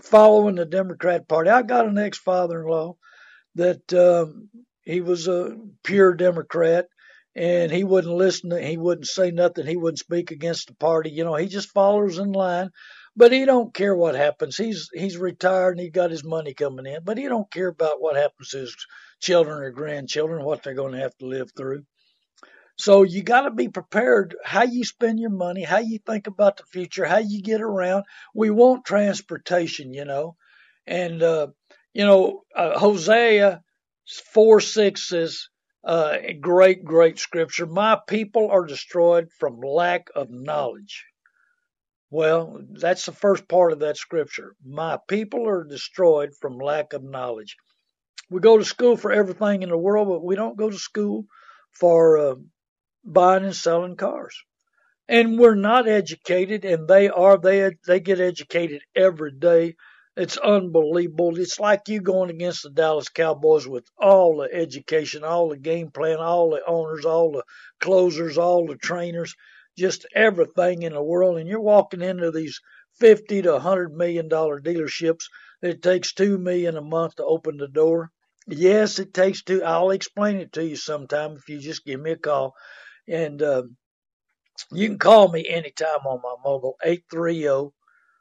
[0.02, 1.50] following the Democrat Party.
[1.50, 2.96] I got an ex father in law
[3.54, 4.50] that um,
[4.84, 6.86] he was a pure Democrat,
[7.34, 8.50] and he wouldn't listen.
[8.50, 9.66] He wouldn't say nothing.
[9.66, 11.10] He wouldn't speak against the party.
[11.10, 12.70] You know, he just follows in line.
[13.14, 14.56] But he don't care what happens.
[14.56, 17.04] He's he's retired and he got his money coming in.
[17.04, 18.74] But he don't care about what happens to his
[19.20, 21.84] children or grandchildren, what they're going to have to live through.
[22.76, 26.56] So you got to be prepared how you spend your money, how you think about
[26.56, 28.04] the future, how you get around.
[28.34, 30.36] We want transportation, you know,
[30.86, 31.48] and uh,
[31.92, 33.62] you know uh, Hosea
[34.06, 35.48] four six says
[35.84, 37.66] uh, great, great scripture.
[37.66, 41.04] My people are destroyed from lack of knowledge.
[42.10, 44.54] Well, that's the first part of that scripture.
[44.64, 47.56] My people are destroyed from lack of knowledge.
[48.30, 51.24] We go to school for everything in the world, but we don't go to school
[51.72, 52.34] for uh,
[53.04, 54.36] buying and selling cars.
[55.08, 57.36] And we're not educated, and they are.
[57.36, 59.74] They they get educated every day
[60.14, 61.38] it's unbelievable.
[61.38, 65.90] It's like you going against the Dallas Cowboys with all the education, all the game
[65.90, 67.44] plan, all the owners, all the
[67.80, 69.34] closers, all the trainers,
[69.78, 71.38] just everything in the world.
[71.38, 72.60] And you're walking into these
[72.98, 75.24] fifty to hundred million dollar dealerships.
[75.62, 78.10] It takes two million a month to open the door.
[78.46, 79.62] Yes, it takes two.
[79.64, 82.54] I'll explain it to you sometime if you just give me a call.
[83.08, 83.62] And uh,
[84.72, 87.70] you can call me anytime on my mobile, 830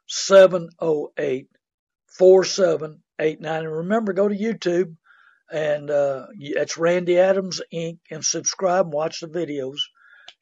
[0.06, 1.48] 708
[2.18, 3.64] 4789.
[3.64, 4.96] And remember, go to YouTube
[5.52, 7.98] and uh, that's Randy Adams Inc.
[8.10, 9.78] and subscribe and watch the videos.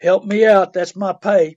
[0.00, 0.72] Help me out.
[0.72, 1.56] That's my pay.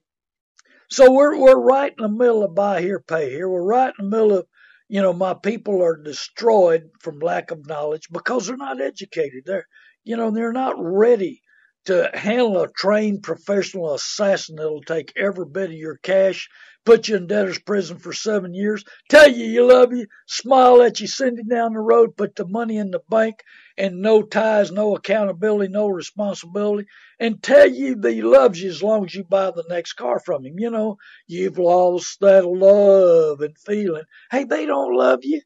[0.89, 3.47] So we're we're right in the middle of buy here, pay here.
[3.47, 4.47] We're right in the middle of,
[4.89, 9.43] you know, my people are destroyed from lack of knowledge because they're not educated.
[9.45, 9.67] They're,
[10.03, 11.41] you know, they're not ready
[11.85, 16.49] to handle a trained professional assassin that'll take every bit of your cash
[16.85, 20.99] put you in debtor's prison for seven years, tell you you love you, smile at
[20.99, 23.41] you, send you down the road, put the money in the bank,
[23.77, 26.87] and no ties, no accountability, no responsibility,
[27.19, 30.19] and tell you that he loves you as long as you buy the next car
[30.19, 30.59] from him.
[30.59, 34.03] You know, you've lost that love and feeling.
[34.31, 35.41] Hey, they don't love you.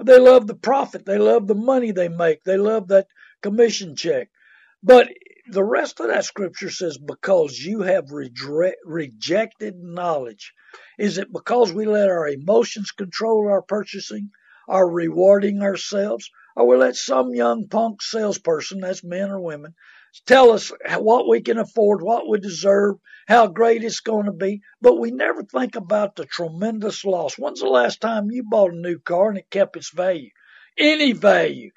[0.00, 1.04] They love the profit.
[1.04, 2.44] They love the money they make.
[2.44, 3.06] They love that
[3.42, 4.30] commission check.
[4.82, 5.08] But
[5.48, 10.52] the rest of that scripture says, because you have rejected knowledge.
[10.98, 14.30] Is it because we let our emotions control our purchasing,
[14.68, 19.74] our rewarding ourselves, or we let some young punk salesperson, that's men or women,
[20.26, 24.60] tell us what we can afford, what we deserve, how great it's going to be,
[24.80, 27.34] but we never think about the tremendous loss.
[27.38, 30.30] When's the last time you bought a new car and it kept its value?
[30.78, 31.70] Any value.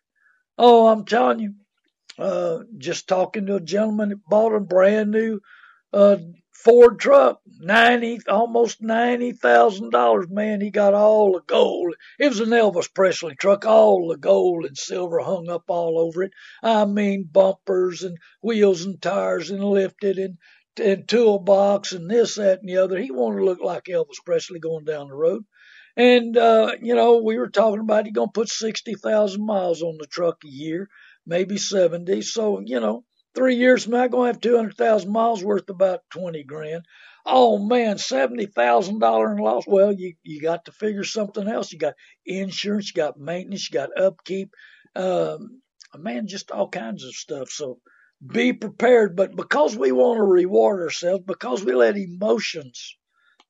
[0.58, 1.54] Oh, I'm telling you,
[2.18, 5.40] uh, just talking to a gentleman that bought a brand new
[5.94, 6.18] uh,
[6.52, 10.26] Ford truck, ninety, almost ninety thousand dollars.
[10.30, 11.94] Man, he got all the gold.
[12.18, 16.24] It was an Elvis Presley truck, all the gold and silver hung up all over
[16.24, 16.32] it.
[16.64, 20.38] I mean, bumpers and wheels and tires and lifted and
[20.78, 23.00] and toolbox and this, that, and the other.
[23.00, 25.44] He wanted to look like Elvis Presley going down the road.
[25.96, 29.98] And uh, you know, we were talking about he gonna put sixty thousand miles on
[30.00, 30.90] the truck a year
[31.26, 32.22] maybe 70.
[32.22, 33.04] So, you know,
[33.36, 36.84] three years from now, going to have 200,000 miles worth about 20 grand.
[37.26, 39.66] Oh man, $70,000 in loss.
[39.68, 41.72] Well, you, you got to figure something else.
[41.72, 44.52] You got insurance, you got maintenance, you got upkeep.
[44.96, 45.62] Um,
[45.98, 47.50] man, just all kinds of stuff.
[47.50, 47.80] So
[48.26, 49.16] be prepared.
[49.16, 52.96] But because we want to reward ourselves, because we let emotions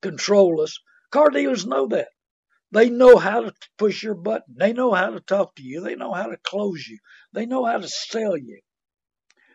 [0.01, 0.79] control us,
[1.11, 2.07] car dealers know that.
[2.75, 4.53] They know how to push your button.
[4.57, 5.79] They know how to talk to you.
[5.79, 6.97] They know how to close you.
[7.31, 8.59] They know how to sell you.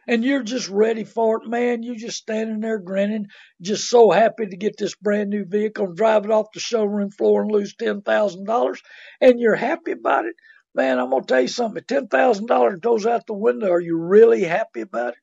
[0.09, 1.83] And you're just ready for it, man.
[1.83, 3.27] You're just standing there grinning,
[3.61, 7.11] just so happy to get this brand new vehicle and drive it off the showroom
[7.11, 8.79] floor and lose $10,000.
[9.21, 10.37] And you're happy about it.
[10.75, 11.83] Man, I'm going to tell you something.
[11.83, 15.21] $10,000 goes out the window, are you really happy about it?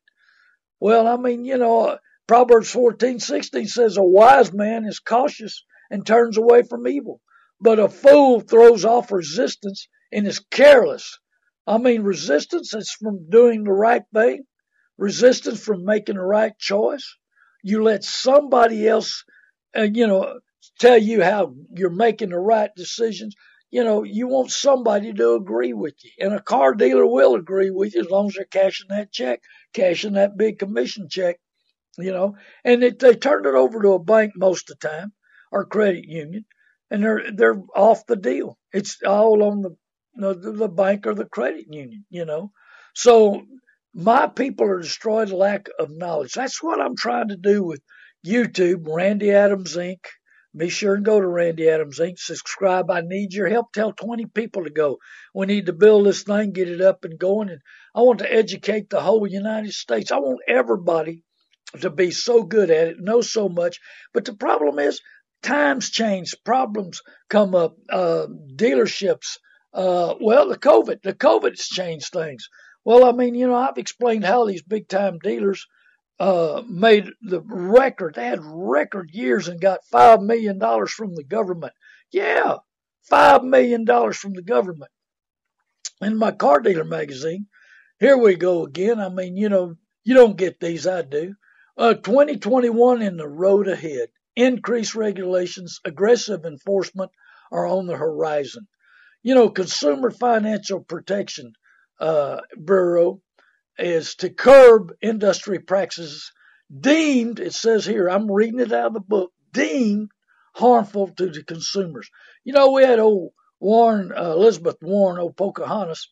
[0.78, 1.96] Well, I mean, you know, uh,
[2.28, 7.20] Proverbs 14, 16 says, A wise man is cautious and turns away from evil.
[7.60, 11.18] But a fool throws off resistance and is careless.
[11.66, 14.44] I mean, resistance is from doing the right thing,
[14.96, 17.16] resistance from making the right choice.
[17.62, 19.24] You let somebody else,
[19.76, 20.38] uh, you know,
[20.78, 23.34] tell you how you're making the right decisions.
[23.70, 26.10] You know, you want somebody to agree with you.
[26.20, 29.42] And a car dealer will agree with you as long as they're cashing that check,
[29.74, 31.38] cashing that big commission check,
[31.98, 32.36] you know.
[32.64, 35.12] And it, they turn it over to a bank most of the time
[35.52, 36.46] or credit union
[36.90, 38.58] and they're they're off the deal.
[38.72, 39.76] It's all on the
[40.14, 42.50] the, the bank or the credit union, you know.
[42.94, 43.42] So
[43.94, 46.32] my people are destroyed lack of knowledge.
[46.32, 47.80] That's what I'm trying to do with
[48.26, 49.98] YouTube, Randy Adams Inc.
[50.56, 52.18] be sure and go to Randy Adams Inc.
[52.18, 52.90] Subscribe.
[52.90, 53.72] I need your help.
[53.72, 54.98] Tell 20 people to go.
[55.34, 57.48] We need to build this thing, get it up and going.
[57.50, 57.60] And
[57.94, 60.10] I want to educate the whole United States.
[60.10, 61.22] I want everybody
[61.80, 63.78] to be so good at it, know so much.
[64.12, 65.00] But the problem is,
[65.42, 69.38] times change, problems come up, uh, dealerships.
[69.72, 72.48] Uh, well, the COVID, the COVID's changed things.
[72.84, 75.66] Well, I mean, you know, I've explained how these big time dealers
[76.18, 78.14] uh, made the record.
[78.14, 81.72] They had record years and got five million dollars from the government.
[82.10, 82.56] Yeah,
[83.02, 84.90] five million dollars from the government.
[86.00, 87.46] In my car dealer magazine,
[88.00, 89.00] here we go again.
[89.00, 89.74] I mean, you know,
[90.04, 91.34] you don't get these, I do.
[91.76, 94.08] Uh, 2021 in the road ahead.
[94.38, 97.10] Increased regulations, aggressive enforcement
[97.50, 98.68] are on the horizon.
[99.24, 101.54] You know, Consumer Financial Protection
[101.98, 103.20] uh, Bureau
[103.78, 106.30] is to curb industry practices
[106.70, 110.12] deemed, it says here, I'm reading it out of the book, deemed
[110.54, 112.08] harmful to the consumers.
[112.44, 116.08] You know, we had old Warren, uh, Elizabeth Warren, old Pocahontas.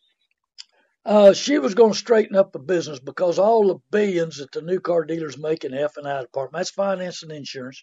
[1.04, 4.62] Uh, she was going to straighten up the business because all the billions that the
[4.62, 7.80] new car dealers make in F and I department, that's finance and insurance.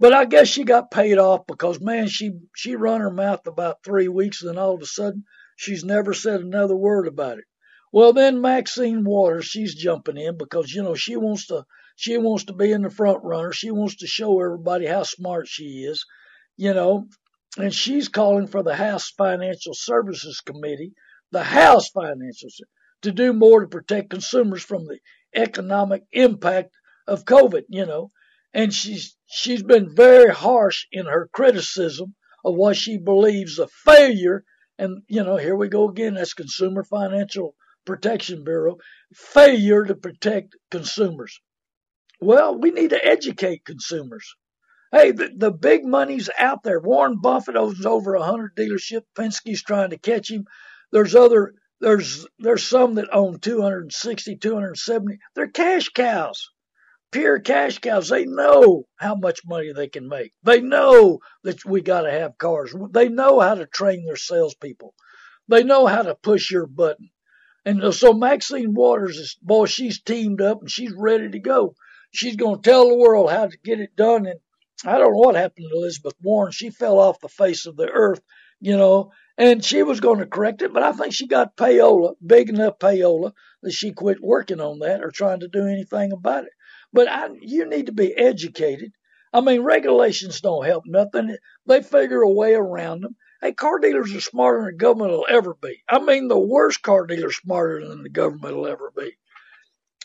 [0.00, 3.82] But I guess she got paid off because man, she she run her mouth about
[3.84, 5.24] three weeks, and then all of a sudden
[5.56, 7.44] she's never said another word about it.
[7.92, 11.64] Well, then Maxine Waters, she's jumping in because you know she wants to
[11.96, 13.52] she wants to be in the front runner.
[13.52, 16.04] She wants to show everybody how smart she is,
[16.56, 17.06] you know,
[17.56, 20.92] and she's calling for the House Financial Services Committee,
[21.30, 22.48] the House Financial
[23.02, 24.98] to do more to protect consumers from the
[25.36, 26.70] economic impact
[27.06, 28.10] of COVID, you know.
[28.54, 34.44] And she's she's been very harsh in her criticism of what she believes a failure
[34.78, 38.78] and you know, here we go again, that's consumer financial Protection Bureau
[39.14, 41.40] failure to protect consumers.
[42.20, 44.34] Well, we need to educate consumers.
[44.90, 46.80] Hey, the, the big money's out there.
[46.80, 49.04] Warren Buffett owns over a hundred dealerships.
[49.14, 50.46] Penske's trying to catch him.
[50.92, 55.18] There's other there's there's some that own 260, 270.
[55.34, 56.50] They're cash cows,
[57.14, 58.08] pure cash cows.
[58.08, 60.32] They know how much money they can make.
[60.42, 62.74] They know that we got to have cars.
[62.90, 64.94] They know how to train their salespeople.
[65.46, 67.10] They know how to push your button.
[67.64, 71.76] And so Maxine Waters is, boy, she's teamed up and she's ready to go.
[72.12, 74.26] She's going to tell the world how to get it done.
[74.26, 74.40] And
[74.84, 76.50] I don't know what happened to Elizabeth Warren.
[76.50, 78.20] She fell off the face of the earth,
[78.60, 82.14] you know, and she was going to correct it, but I think she got payola,
[82.24, 86.44] big enough payola, that she quit working on that or trying to do anything about
[86.44, 86.52] it.
[86.94, 88.92] But I, you need to be educated.
[89.32, 91.36] I mean, regulations don't help nothing.
[91.66, 93.16] They figure a way around them.
[93.42, 95.82] Hey, car dealers are smarter than the government will ever be.
[95.88, 99.10] I mean, the worst car dealers smarter than the government will ever be.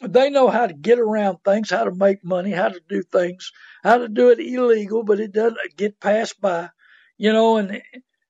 [0.02, 3.52] They know how to get around things, how to make money, how to do things,
[3.84, 6.70] how to do it illegal, but it doesn't get passed by,
[7.18, 7.58] you know.
[7.58, 7.84] And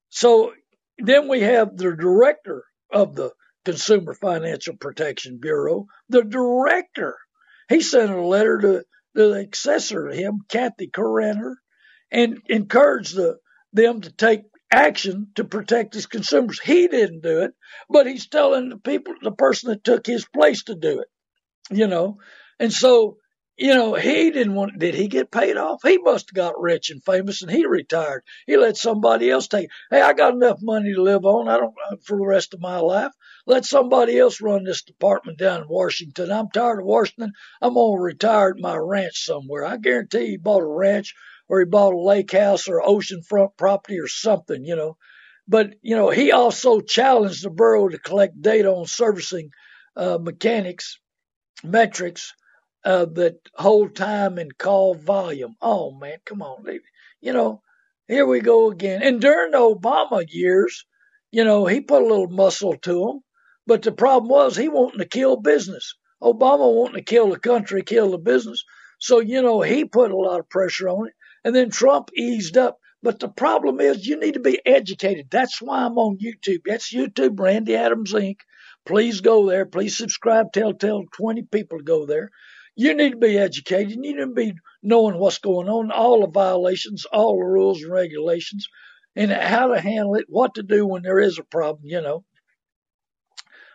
[0.10, 0.54] so
[0.98, 3.32] then we have the director of the
[3.64, 7.18] Consumer Financial Protection Bureau, the director.
[7.70, 11.58] He sent a letter to the successor to him, Kathy Carenter,
[12.12, 13.38] and encouraged the,
[13.72, 14.42] them to take
[14.72, 16.60] action to protect his consumers.
[16.60, 17.52] He didn't do it,
[17.90, 21.08] but he's telling the people, the person that took his place to do it,
[21.70, 22.18] you know.
[22.60, 23.18] And so,
[23.60, 25.82] you know, he didn't want, did he get paid off?
[25.84, 28.24] He must have got rich and famous and he retired.
[28.48, 31.50] He let somebody else take, hey, I got enough money to live on.
[31.50, 33.12] I don't, uh, for the rest of my life.
[33.46, 36.32] Let somebody else run this department down in Washington.
[36.32, 37.34] I'm tired of Washington.
[37.62, 39.66] I'm going to retire at my ranch somewhere.
[39.66, 41.14] I guarantee he bought a ranch
[41.50, 44.96] or he bought a lake house or oceanfront property or something, you know.
[45.50, 49.50] But, you know, he also challenged the bureau to collect data on servicing
[49.98, 50.98] uh, mechanics,
[51.62, 52.34] metrics
[52.84, 55.56] uh, that hold time and call volume.
[55.62, 56.66] Oh, man, come on.
[57.22, 57.62] You know,
[58.08, 59.02] here we go again.
[59.04, 60.86] And during the Obama years,
[61.32, 63.20] you know, he put a little muscle to him.
[63.68, 65.96] But the problem was he wanting to kill business.
[66.24, 68.64] Obama wanting to kill the country, kill the business.
[69.00, 71.14] So, you know, he put a lot of pressure on it.
[71.44, 72.80] And then Trump eased up.
[73.02, 75.28] But the problem is you need to be educated.
[75.30, 76.62] That's why I'm on YouTube.
[76.66, 78.40] That's YouTube, Randy Adams Inc.
[78.86, 79.66] Please go there.
[79.66, 80.52] Please subscribe.
[80.52, 82.32] Tell tell 20 people to go there.
[82.80, 83.92] You need to be educated.
[83.92, 87.92] You need to be knowing what's going on, all the violations, all the rules and
[87.92, 88.70] regulations,
[89.18, 92.24] and how to handle it, what to do when there is a problem, you know.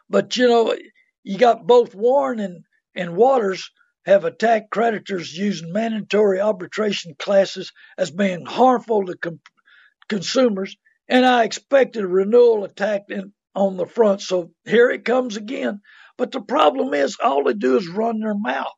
[0.09, 0.74] But you know,
[1.22, 3.70] you got both Warren and, and Waters
[4.07, 9.40] have attacked creditors using mandatory arbitration classes as being harmful to com-
[10.09, 10.78] consumers,
[11.09, 14.22] and I expected a renewal attack in, on the front.
[14.22, 15.82] So here it comes again.
[16.16, 18.72] But the problem is, all they do is run their mouth.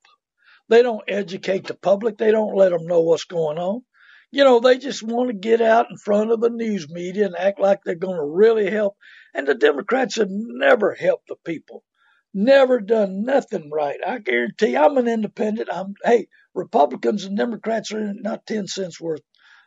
[0.68, 2.18] They don't educate the public.
[2.18, 3.82] They don't let them know what's going on.
[4.30, 7.36] you know, they just want to get out in front of the news media and
[7.36, 8.96] act like they're going to really help.
[9.34, 11.84] And the Democrats have never helped the people,
[12.34, 13.98] never done nothing right.
[14.06, 15.68] I guarantee I'm an independent.
[15.72, 19.22] I'm, hey, Republicans and Democrats are not 10 cents worth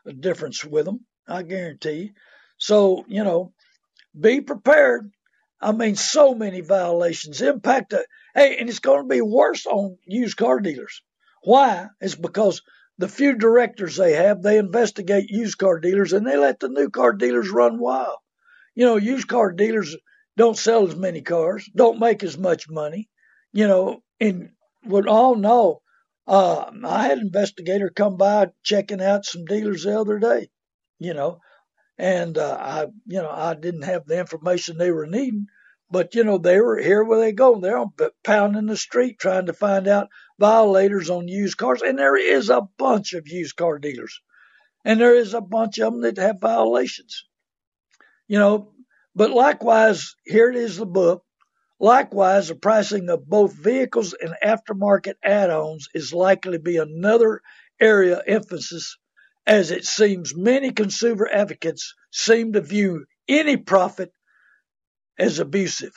[0.06, 1.06] of difference with them.
[1.28, 2.12] I guarantee.
[2.58, 3.54] So, you know,
[4.20, 5.12] be prepared.
[5.62, 7.94] I mean, so many violations impact.
[8.40, 11.02] Hey, and it's going to be worse on used car dealers.
[11.44, 11.88] Why?
[12.00, 12.62] It's because
[12.98, 16.90] the few directors they have, they investigate used car dealers and they let the new
[16.90, 18.16] car dealers run wild.
[18.76, 19.94] You know, used car dealers
[20.38, 23.10] don't sell as many cars, don't make as much money,
[23.52, 24.52] you know, and
[24.86, 25.82] would all know.
[26.26, 30.48] Uh, I had an investigator come by checking out some dealers the other day,
[30.98, 31.42] you know,
[31.98, 35.48] and uh, I, you know, I didn't have the information they were needing,
[35.92, 37.60] but you know, they were here where they go.
[37.60, 37.84] They're
[38.24, 40.10] pounding the street trying to find out
[40.40, 44.22] violators on used cars, and there is a bunch of used car dealers,
[44.86, 47.26] and there is a bunch of them that have violations.
[48.28, 48.72] You know,
[49.16, 51.24] but likewise, here it is the book.
[51.80, 57.42] Likewise, the pricing of both vehicles and aftermarket add-ons is likely to be another
[57.80, 58.98] area of emphasis,
[59.48, 64.12] as it seems many consumer advocates seem to view any profit
[65.20, 65.94] as abusive.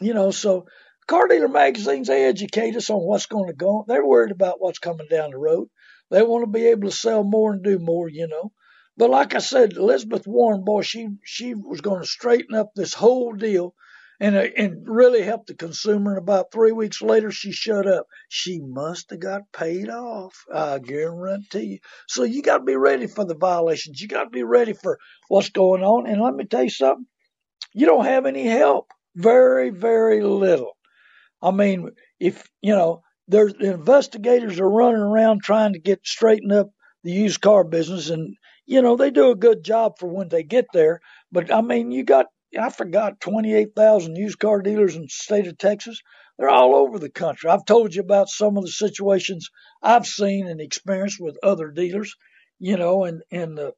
[0.00, 0.66] You know, so
[1.06, 3.84] car dealer magazines they educate us on what's going to go.
[3.86, 5.68] They're worried about what's coming down the road.
[6.10, 8.08] They want to be able to sell more and do more.
[8.08, 8.52] You know,
[8.96, 12.94] but like I said, Elizabeth Warren, boy, she she was going to straighten up this
[12.94, 13.74] whole deal
[14.20, 16.12] and uh, and really help the consumer.
[16.12, 18.06] And about three weeks later, she shut up.
[18.28, 20.44] She must have got paid off.
[20.52, 21.78] I guarantee you.
[22.08, 24.00] So you got to be ready for the violations.
[24.00, 24.98] You got to be ready for
[25.28, 26.06] what's going on.
[26.06, 27.06] And let me tell you something.
[27.72, 28.90] You don't have any help.
[29.14, 30.76] Very, very little.
[31.40, 36.70] I mean, if you know, there's investigators are running around trying to get straighten up
[37.04, 38.34] the used car business, and
[38.66, 41.00] you know, they do a good job for when they get there.
[41.30, 42.26] But I mean, you got,
[42.58, 46.00] I forgot 28,000 used car dealers in the state of Texas.
[46.38, 47.50] They're all over the country.
[47.50, 49.48] I've told you about some of the situations
[49.82, 52.14] I've seen and experienced with other dealers,
[52.58, 53.72] you know, and, and the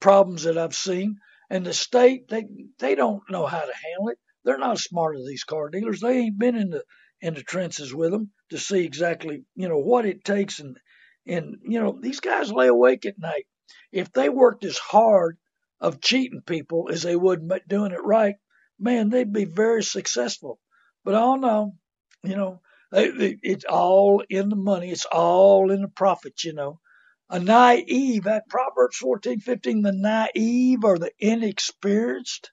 [0.00, 1.16] problems that I've seen.
[1.50, 2.44] And the state, they,
[2.78, 4.18] they don't know how to handle it.
[4.44, 6.00] They're not as smart as these car dealers.
[6.00, 6.82] They ain't been in the,
[7.20, 10.60] in the trenches with them to see exactly, you know, what it takes.
[10.60, 10.78] And,
[11.26, 13.46] and, you know, these guys lay awake at night
[13.92, 15.36] if they worked as hard
[15.80, 18.36] of cheating people as they would doing it right,
[18.78, 20.58] man, they'd be very successful.
[21.04, 21.74] But all no,
[22.22, 22.60] you know,
[22.92, 24.90] it's all in the money.
[24.90, 26.80] It's all in the profits, you know.
[27.30, 32.50] A naive, at Proverbs 14, 15, the naive or the inexperienced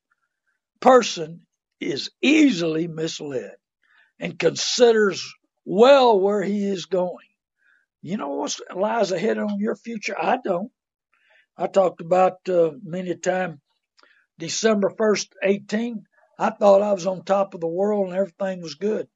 [0.79, 1.45] person
[1.81, 3.55] is easily misled
[4.19, 5.33] and considers
[5.69, 7.27] well where he is going.
[8.01, 10.15] You know what lies ahead on your future?
[10.19, 10.71] I don't.
[11.55, 13.61] I talked about uh, many a time
[14.39, 16.05] December 1st, 18.
[16.39, 19.07] I thought I was on top of the world and everything was good.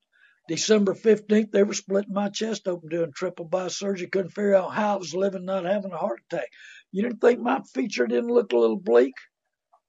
[0.47, 4.07] December 15th, they were splitting my chest open doing triple bypass surgery.
[4.07, 6.49] Couldn't figure out how I was living, not having a heart attack.
[6.91, 9.13] You didn't think my future didn't look a little bleak?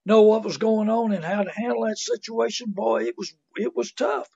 [0.06, 2.68] Know what was going on and how to handle that situation?
[2.70, 4.28] Boy, it was it was tough.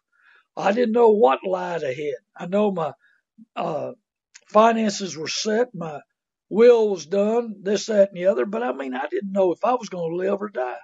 [0.59, 2.17] I didn't know what lied ahead.
[2.37, 2.93] I know my
[3.57, 3.93] uh,
[4.49, 5.75] finances were set.
[5.75, 6.01] My
[6.51, 8.45] will was done, this, that, and the other.
[8.47, 10.79] But I mean, I didn't know if I was going to live or die.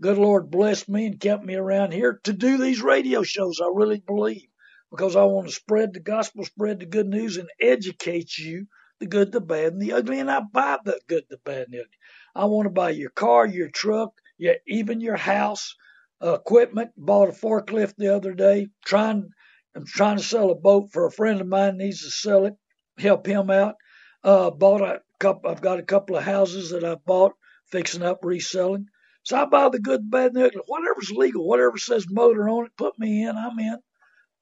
[0.00, 3.60] Good Lord blessed me and kept me around here to do these radio shows.
[3.60, 4.48] I really believe
[4.90, 8.66] because I want to spread the gospel, spread the good news, and educate you
[8.98, 11.74] the good, the bad, and the ugly, and I buy the good, the bad, and
[11.74, 11.98] the ugly.
[12.34, 15.74] I want to buy your car, your truck, your, even your house,
[16.22, 16.90] equipment.
[16.96, 18.68] Bought a forklift the other day.
[18.84, 19.30] Trying,
[19.74, 21.78] I'm trying to sell a boat for a friend of mine.
[21.78, 22.54] Needs to sell it.
[22.98, 23.76] Help him out.
[24.22, 25.50] Uh, bought a couple.
[25.50, 27.32] I've got a couple of houses that I bought,
[27.70, 28.86] fixing up, reselling.
[29.22, 30.62] So I buy the good, bad, and the ugly.
[30.66, 33.36] Whatever's legal, whatever says motor on it, put me in.
[33.36, 33.78] I'm in.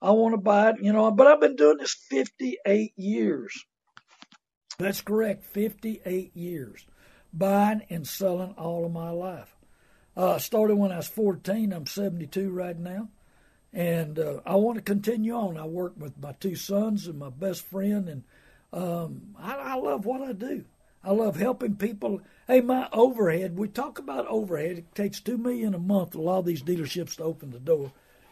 [0.01, 1.11] I want to buy it, you know.
[1.11, 3.65] But I've been doing this 58 years.
[4.77, 6.85] That's correct, 58 years,
[7.33, 9.53] buying and selling all of my life.
[10.15, 11.71] Uh, started when I was 14.
[11.71, 13.09] I'm 72 right now.
[13.71, 15.57] And uh, I want to continue on.
[15.57, 18.23] I work with my two sons and my best friend, and
[18.73, 20.65] um, I, I love what I do.
[21.03, 22.21] I love helping people.
[22.47, 23.57] Hey, my overhead.
[23.57, 24.79] We talk about overhead.
[24.79, 26.15] It takes two million a month.
[26.15, 27.91] A lot of these dealerships to open the door.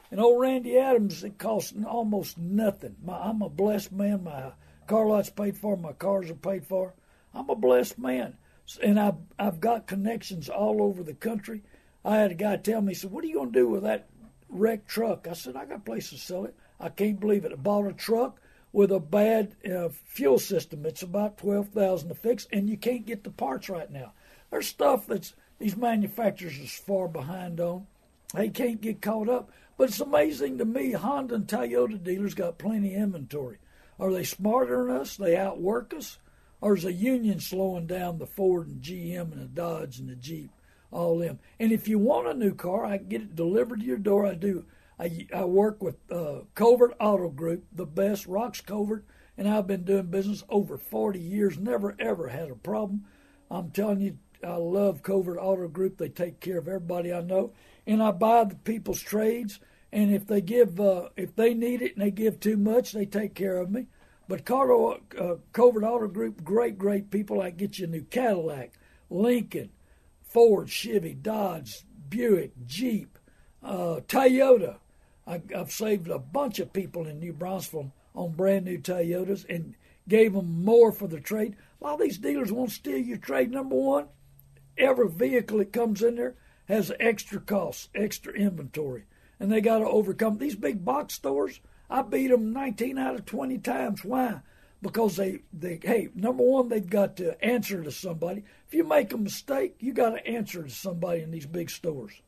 [0.09, 2.95] And old Randy Adams, it costs almost nothing.
[3.03, 4.23] My, I'm a blessed man.
[4.23, 4.51] My
[4.87, 5.77] car lot's paid for.
[5.77, 6.93] My cars are paid for.
[7.33, 8.35] I'm a blessed man,
[8.81, 11.63] and I've I've got connections all over the country.
[12.03, 13.83] I had a guy tell me, he said, "What are you going to do with
[13.83, 14.07] that
[14.49, 17.51] wrecked truck?" I said, "I got a place to sell it." I can't believe it.
[17.51, 18.39] I bought a truck
[18.71, 20.85] with a bad uh, fuel system.
[20.85, 24.13] It's about twelve thousand to fix, and you can't get the parts right now.
[24.51, 27.87] There's stuff that's these manufacturers is far behind on.
[28.33, 29.51] They can't get caught up.
[29.77, 33.57] But it's amazing to me, Honda and Toyota dealers got plenty of inventory.
[33.99, 35.17] Are they smarter than us?
[35.17, 36.17] They outwork us?
[36.59, 40.15] Or is the union slowing down the Ford and GM and the Dodge and the
[40.15, 40.49] Jeep,
[40.91, 41.39] all them?
[41.59, 44.25] And if you want a new car, I get it delivered to your door.
[44.25, 44.65] I do.
[44.99, 49.05] I, I work with uh, Covert Auto Group, the best, Rocks Covert,
[49.37, 53.05] and I've been doing business over 40 years, never ever had a problem.
[53.51, 55.97] I'm telling you, I love Covert Auto Group.
[55.97, 57.53] They take care of everybody I know,
[57.85, 59.59] and I buy the people's trades.
[59.91, 63.05] And if they give, uh, if they need it and they give too much, they
[63.05, 63.87] take care of me.
[64.27, 67.41] But Carter, uh, Covert Auto Group, great, great people.
[67.41, 68.73] I get you a new Cadillac,
[69.09, 69.69] Lincoln,
[70.21, 73.17] Ford, Chevy, Dodge, Buick, Jeep,
[73.63, 74.77] uh, Toyota.
[75.25, 79.75] I, have saved a bunch of people in New Braunfels on brand new Toyotas and
[80.07, 81.55] gave them more for the trade.
[81.79, 83.51] A lot of these dealers won't steal your trade.
[83.51, 84.07] Number one,
[84.77, 86.35] every vehicle that comes in there
[86.67, 89.05] has extra costs, extra inventory
[89.39, 91.59] and they got to overcome these big box stores.
[91.89, 94.03] I beat them 19 out of 20 times.
[94.03, 94.41] Why?
[94.81, 98.43] Because they, they, hey, number one, they've got to answer to somebody.
[98.67, 102.21] If you make a mistake, you got to answer to somebody in these big stores.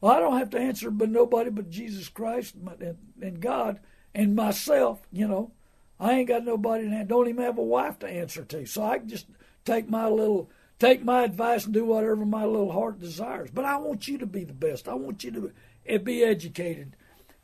[0.00, 3.80] Well, I don't have to answer but nobody but Jesus Christ and, and God
[4.14, 5.00] and myself.
[5.10, 5.52] You know,
[5.98, 8.66] I ain't got nobody, and don't even have a wife to answer to.
[8.66, 9.26] So I just
[9.64, 13.50] take my little, take my advice and do whatever my little heart desires.
[13.52, 14.88] But I want you to be the best.
[14.88, 15.52] I want you
[15.86, 16.96] to be educated.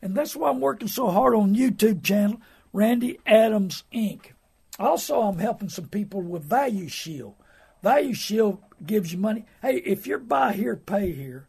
[0.03, 2.41] And that's why I'm working so hard on YouTube channel,
[2.73, 4.33] Randy Adams Inc.
[4.79, 7.35] Also, I'm helping some people with Value Shield.
[7.83, 9.45] Value Shield gives you money.
[9.63, 11.49] Hey, if you're buy here, pay here,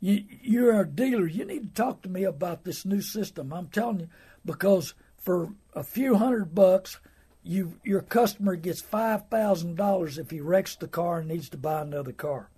[0.00, 3.52] you, you're a dealer, you need to talk to me about this new system.
[3.52, 4.08] I'm telling you,
[4.44, 6.98] because for a few hundred bucks,
[7.42, 11.56] you your customer gets five thousand dollars if he wrecks the car and needs to
[11.56, 12.50] buy another car.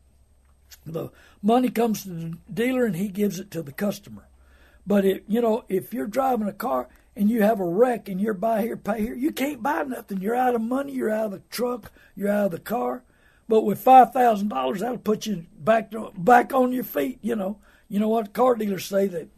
[0.85, 1.11] The
[1.43, 4.27] money comes to the dealer and he gives it to the customer.
[4.87, 8.21] But if you know, if you're driving a car and you have a wreck and
[8.21, 10.21] you're buy here, pay here, you can't buy nothing.
[10.21, 10.93] You're out of money.
[10.93, 11.93] You're out of the truck.
[12.15, 13.05] You're out of the car.
[13.49, 17.19] But with five thousand dollars, that'll put you back to, back on your feet.
[17.23, 17.59] You know,
[17.89, 19.29] you know what car dealers say that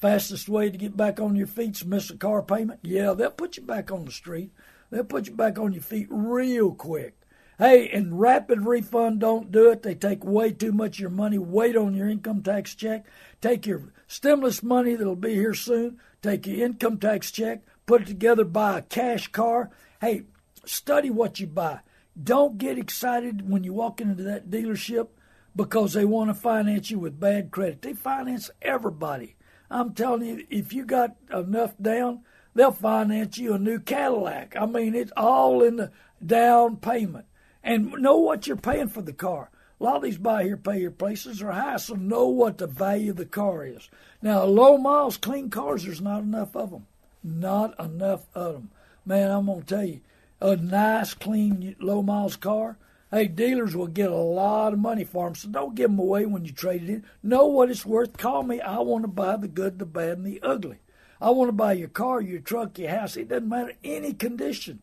[0.00, 2.80] fastest way to get back on your feet is miss a car payment.
[2.82, 4.50] Yeah, they'll put you back on the street.
[4.90, 7.14] They'll put you back on your feet real quick.
[7.58, 9.82] Hey, and rapid refund don't do it.
[9.82, 13.06] They take way too much of your money, wait on your income tax check,
[13.40, 18.06] take your stimulus money that'll be here soon, take your income tax check, put it
[18.06, 19.70] together, buy a cash car.
[20.00, 20.24] Hey,
[20.66, 21.80] study what you buy.
[22.22, 25.08] Don't get excited when you walk into that dealership
[25.56, 27.80] because they want to finance you with bad credit.
[27.80, 29.36] They finance everybody.
[29.70, 32.20] I'm telling you, if you got enough down,
[32.54, 34.54] they'll finance you a new Cadillac.
[34.60, 35.90] I mean, it's all in the
[36.24, 37.24] down payment
[37.62, 39.50] and know what you're paying for the car.
[39.82, 42.68] A lot of these buy here, pay here places are high, so know what the
[42.68, 43.90] value of the car is.
[44.22, 46.86] Now, low miles, clean cars, there's not enough of them.
[47.24, 48.70] Not enough of them.
[49.04, 50.00] Man, I'm going to tell you,
[50.40, 52.78] a nice, clean, low miles car,
[53.10, 56.26] hey, dealers will get a lot of money for them, so don't give them away
[56.26, 57.04] when you trade it in.
[57.20, 58.16] Know what it's worth.
[58.16, 58.60] Call me.
[58.60, 60.78] I want to buy the good, the bad, and the ugly.
[61.20, 63.16] I want to buy your car, your truck, your house.
[63.16, 64.78] It doesn't matter any condition.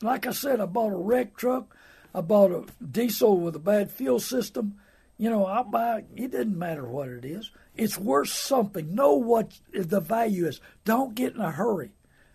[0.00, 1.76] Like I said, I bought a wrecked truck
[2.14, 4.76] I bought a diesel with a bad fuel system.
[5.18, 6.04] You know, I buy.
[6.16, 7.50] It doesn't matter what it is.
[7.76, 8.94] It's worth something.
[8.94, 10.60] Know what the value is.
[10.84, 11.92] Don't get in a hurry.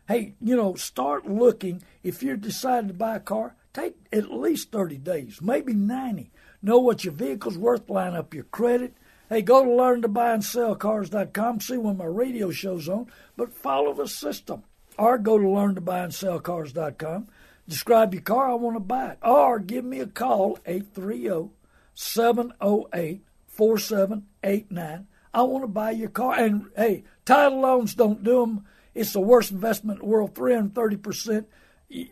[0.08, 1.82] Hey, you know, start looking.
[2.04, 6.32] If you're deciding to buy a car, Take at least 30 days, maybe 90.
[6.62, 8.96] Know what your vehicle's worth, line up your credit.
[9.28, 14.64] Hey, go to learntobuyandsellcars.com, see when my radio show's on, but follow the system.
[14.98, 17.28] Or go to learntobuyandsellcars.com,
[17.68, 19.20] describe your car, I want to buy it.
[19.22, 21.52] Or give me a call, 830
[21.94, 25.08] 708 4789.
[25.34, 26.36] I want to buy your car.
[26.36, 28.66] And hey, title loans don't do them.
[28.94, 31.46] It's the worst investment in the world, 330%.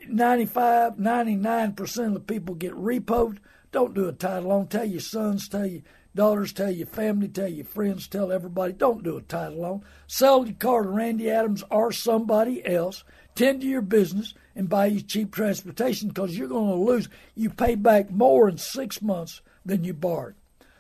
[0.08, 3.40] 95, 99% of the people get repoed.
[3.72, 4.68] Don't do a title loan.
[4.68, 5.82] Tell your sons, tell your
[6.16, 8.74] daughters, tell your family, tell your friends, tell everybody.
[8.74, 9.84] Don't do a title loan.
[10.06, 13.04] Sell your car to Randy Adams or somebody else.
[13.36, 17.10] Tend to your business and buy you cheap transportation because you're going to lose.
[17.36, 20.36] You pay back more in six months than you borrowed.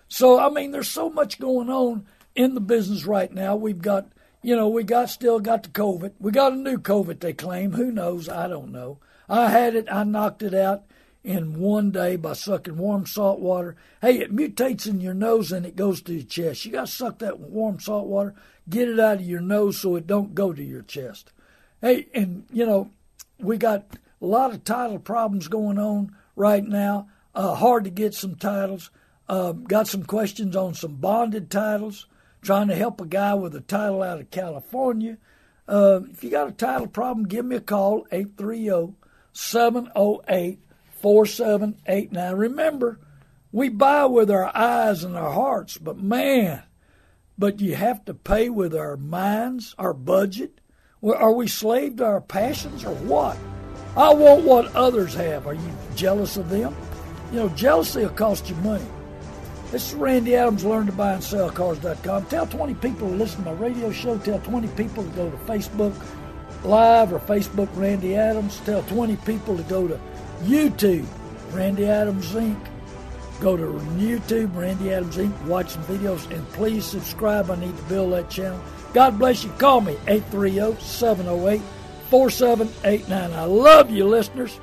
[0.07, 2.05] So, I mean, there's so much going on
[2.35, 3.55] in the business right now.
[3.55, 4.07] We've got
[4.43, 6.13] you know, we got still got the COVID.
[6.19, 7.71] We got a new COVID, they claim.
[7.71, 8.27] Who knows?
[8.27, 8.99] I don't know.
[9.29, 9.87] I had it.
[9.89, 10.83] I knocked it out
[11.23, 13.77] in one day by sucking warm salt water.
[14.01, 16.65] Hey, it mutates in your nose and it goes to your chest.
[16.65, 18.35] You got to suck that warm salt water,
[18.69, 21.31] get it out of your nose so it don't go to your chest.
[21.81, 22.91] Hey, and you know,
[23.39, 27.07] we got a lot of title problems going on right now.
[27.35, 28.89] Uh, hard to get some titles.
[29.27, 32.07] Uh, got some questions on some bonded titles
[32.41, 35.17] trying to help a guy with a title out of California.
[35.67, 38.95] Uh, if you got a title problem, give me a call, 830
[39.31, 40.59] 708
[41.01, 42.35] 4789.
[42.35, 42.99] Remember,
[43.51, 46.63] we buy with our eyes and our hearts, but man,
[47.37, 50.59] but you have to pay with our minds, our budget.
[51.03, 53.37] Are we slave to our passions or what?
[53.97, 55.45] I want what others have.
[55.45, 56.75] Are you jealous of them?
[57.31, 58.85] You know, jealousy will cost you money.
[59.69, 62.27] This is Randy Adams, learn to buy and sell cars.com.
[62.27, 64.17] Tell 20 people to listen to my radio show.
[64.19, 65.93] Tell 20 people to go to Facebook
[66.63, 68.61] Live or Facebook Randy Adams.
[68.61, 69.99] Tell 20 people to go to
[70.43, 71.05] YouTube
[71.51, 72.57] Randy Adams Inc.
[73.41, 73.63] Go to
[73.97, 75.45] YouTube Randy Adams Inc.
[75.45, 77.51] Watch some videos and please subscribe.
[77.51, 78.61] I need to build that channel.
[78.93, 79.51] God bless you.
[79.57, 81.61] Call me 830 708
[82.09, 83.33] 4789.
[83.33, 84.59] I love you, listeners.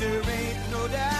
[0.00, 1.19] there ain't no doubt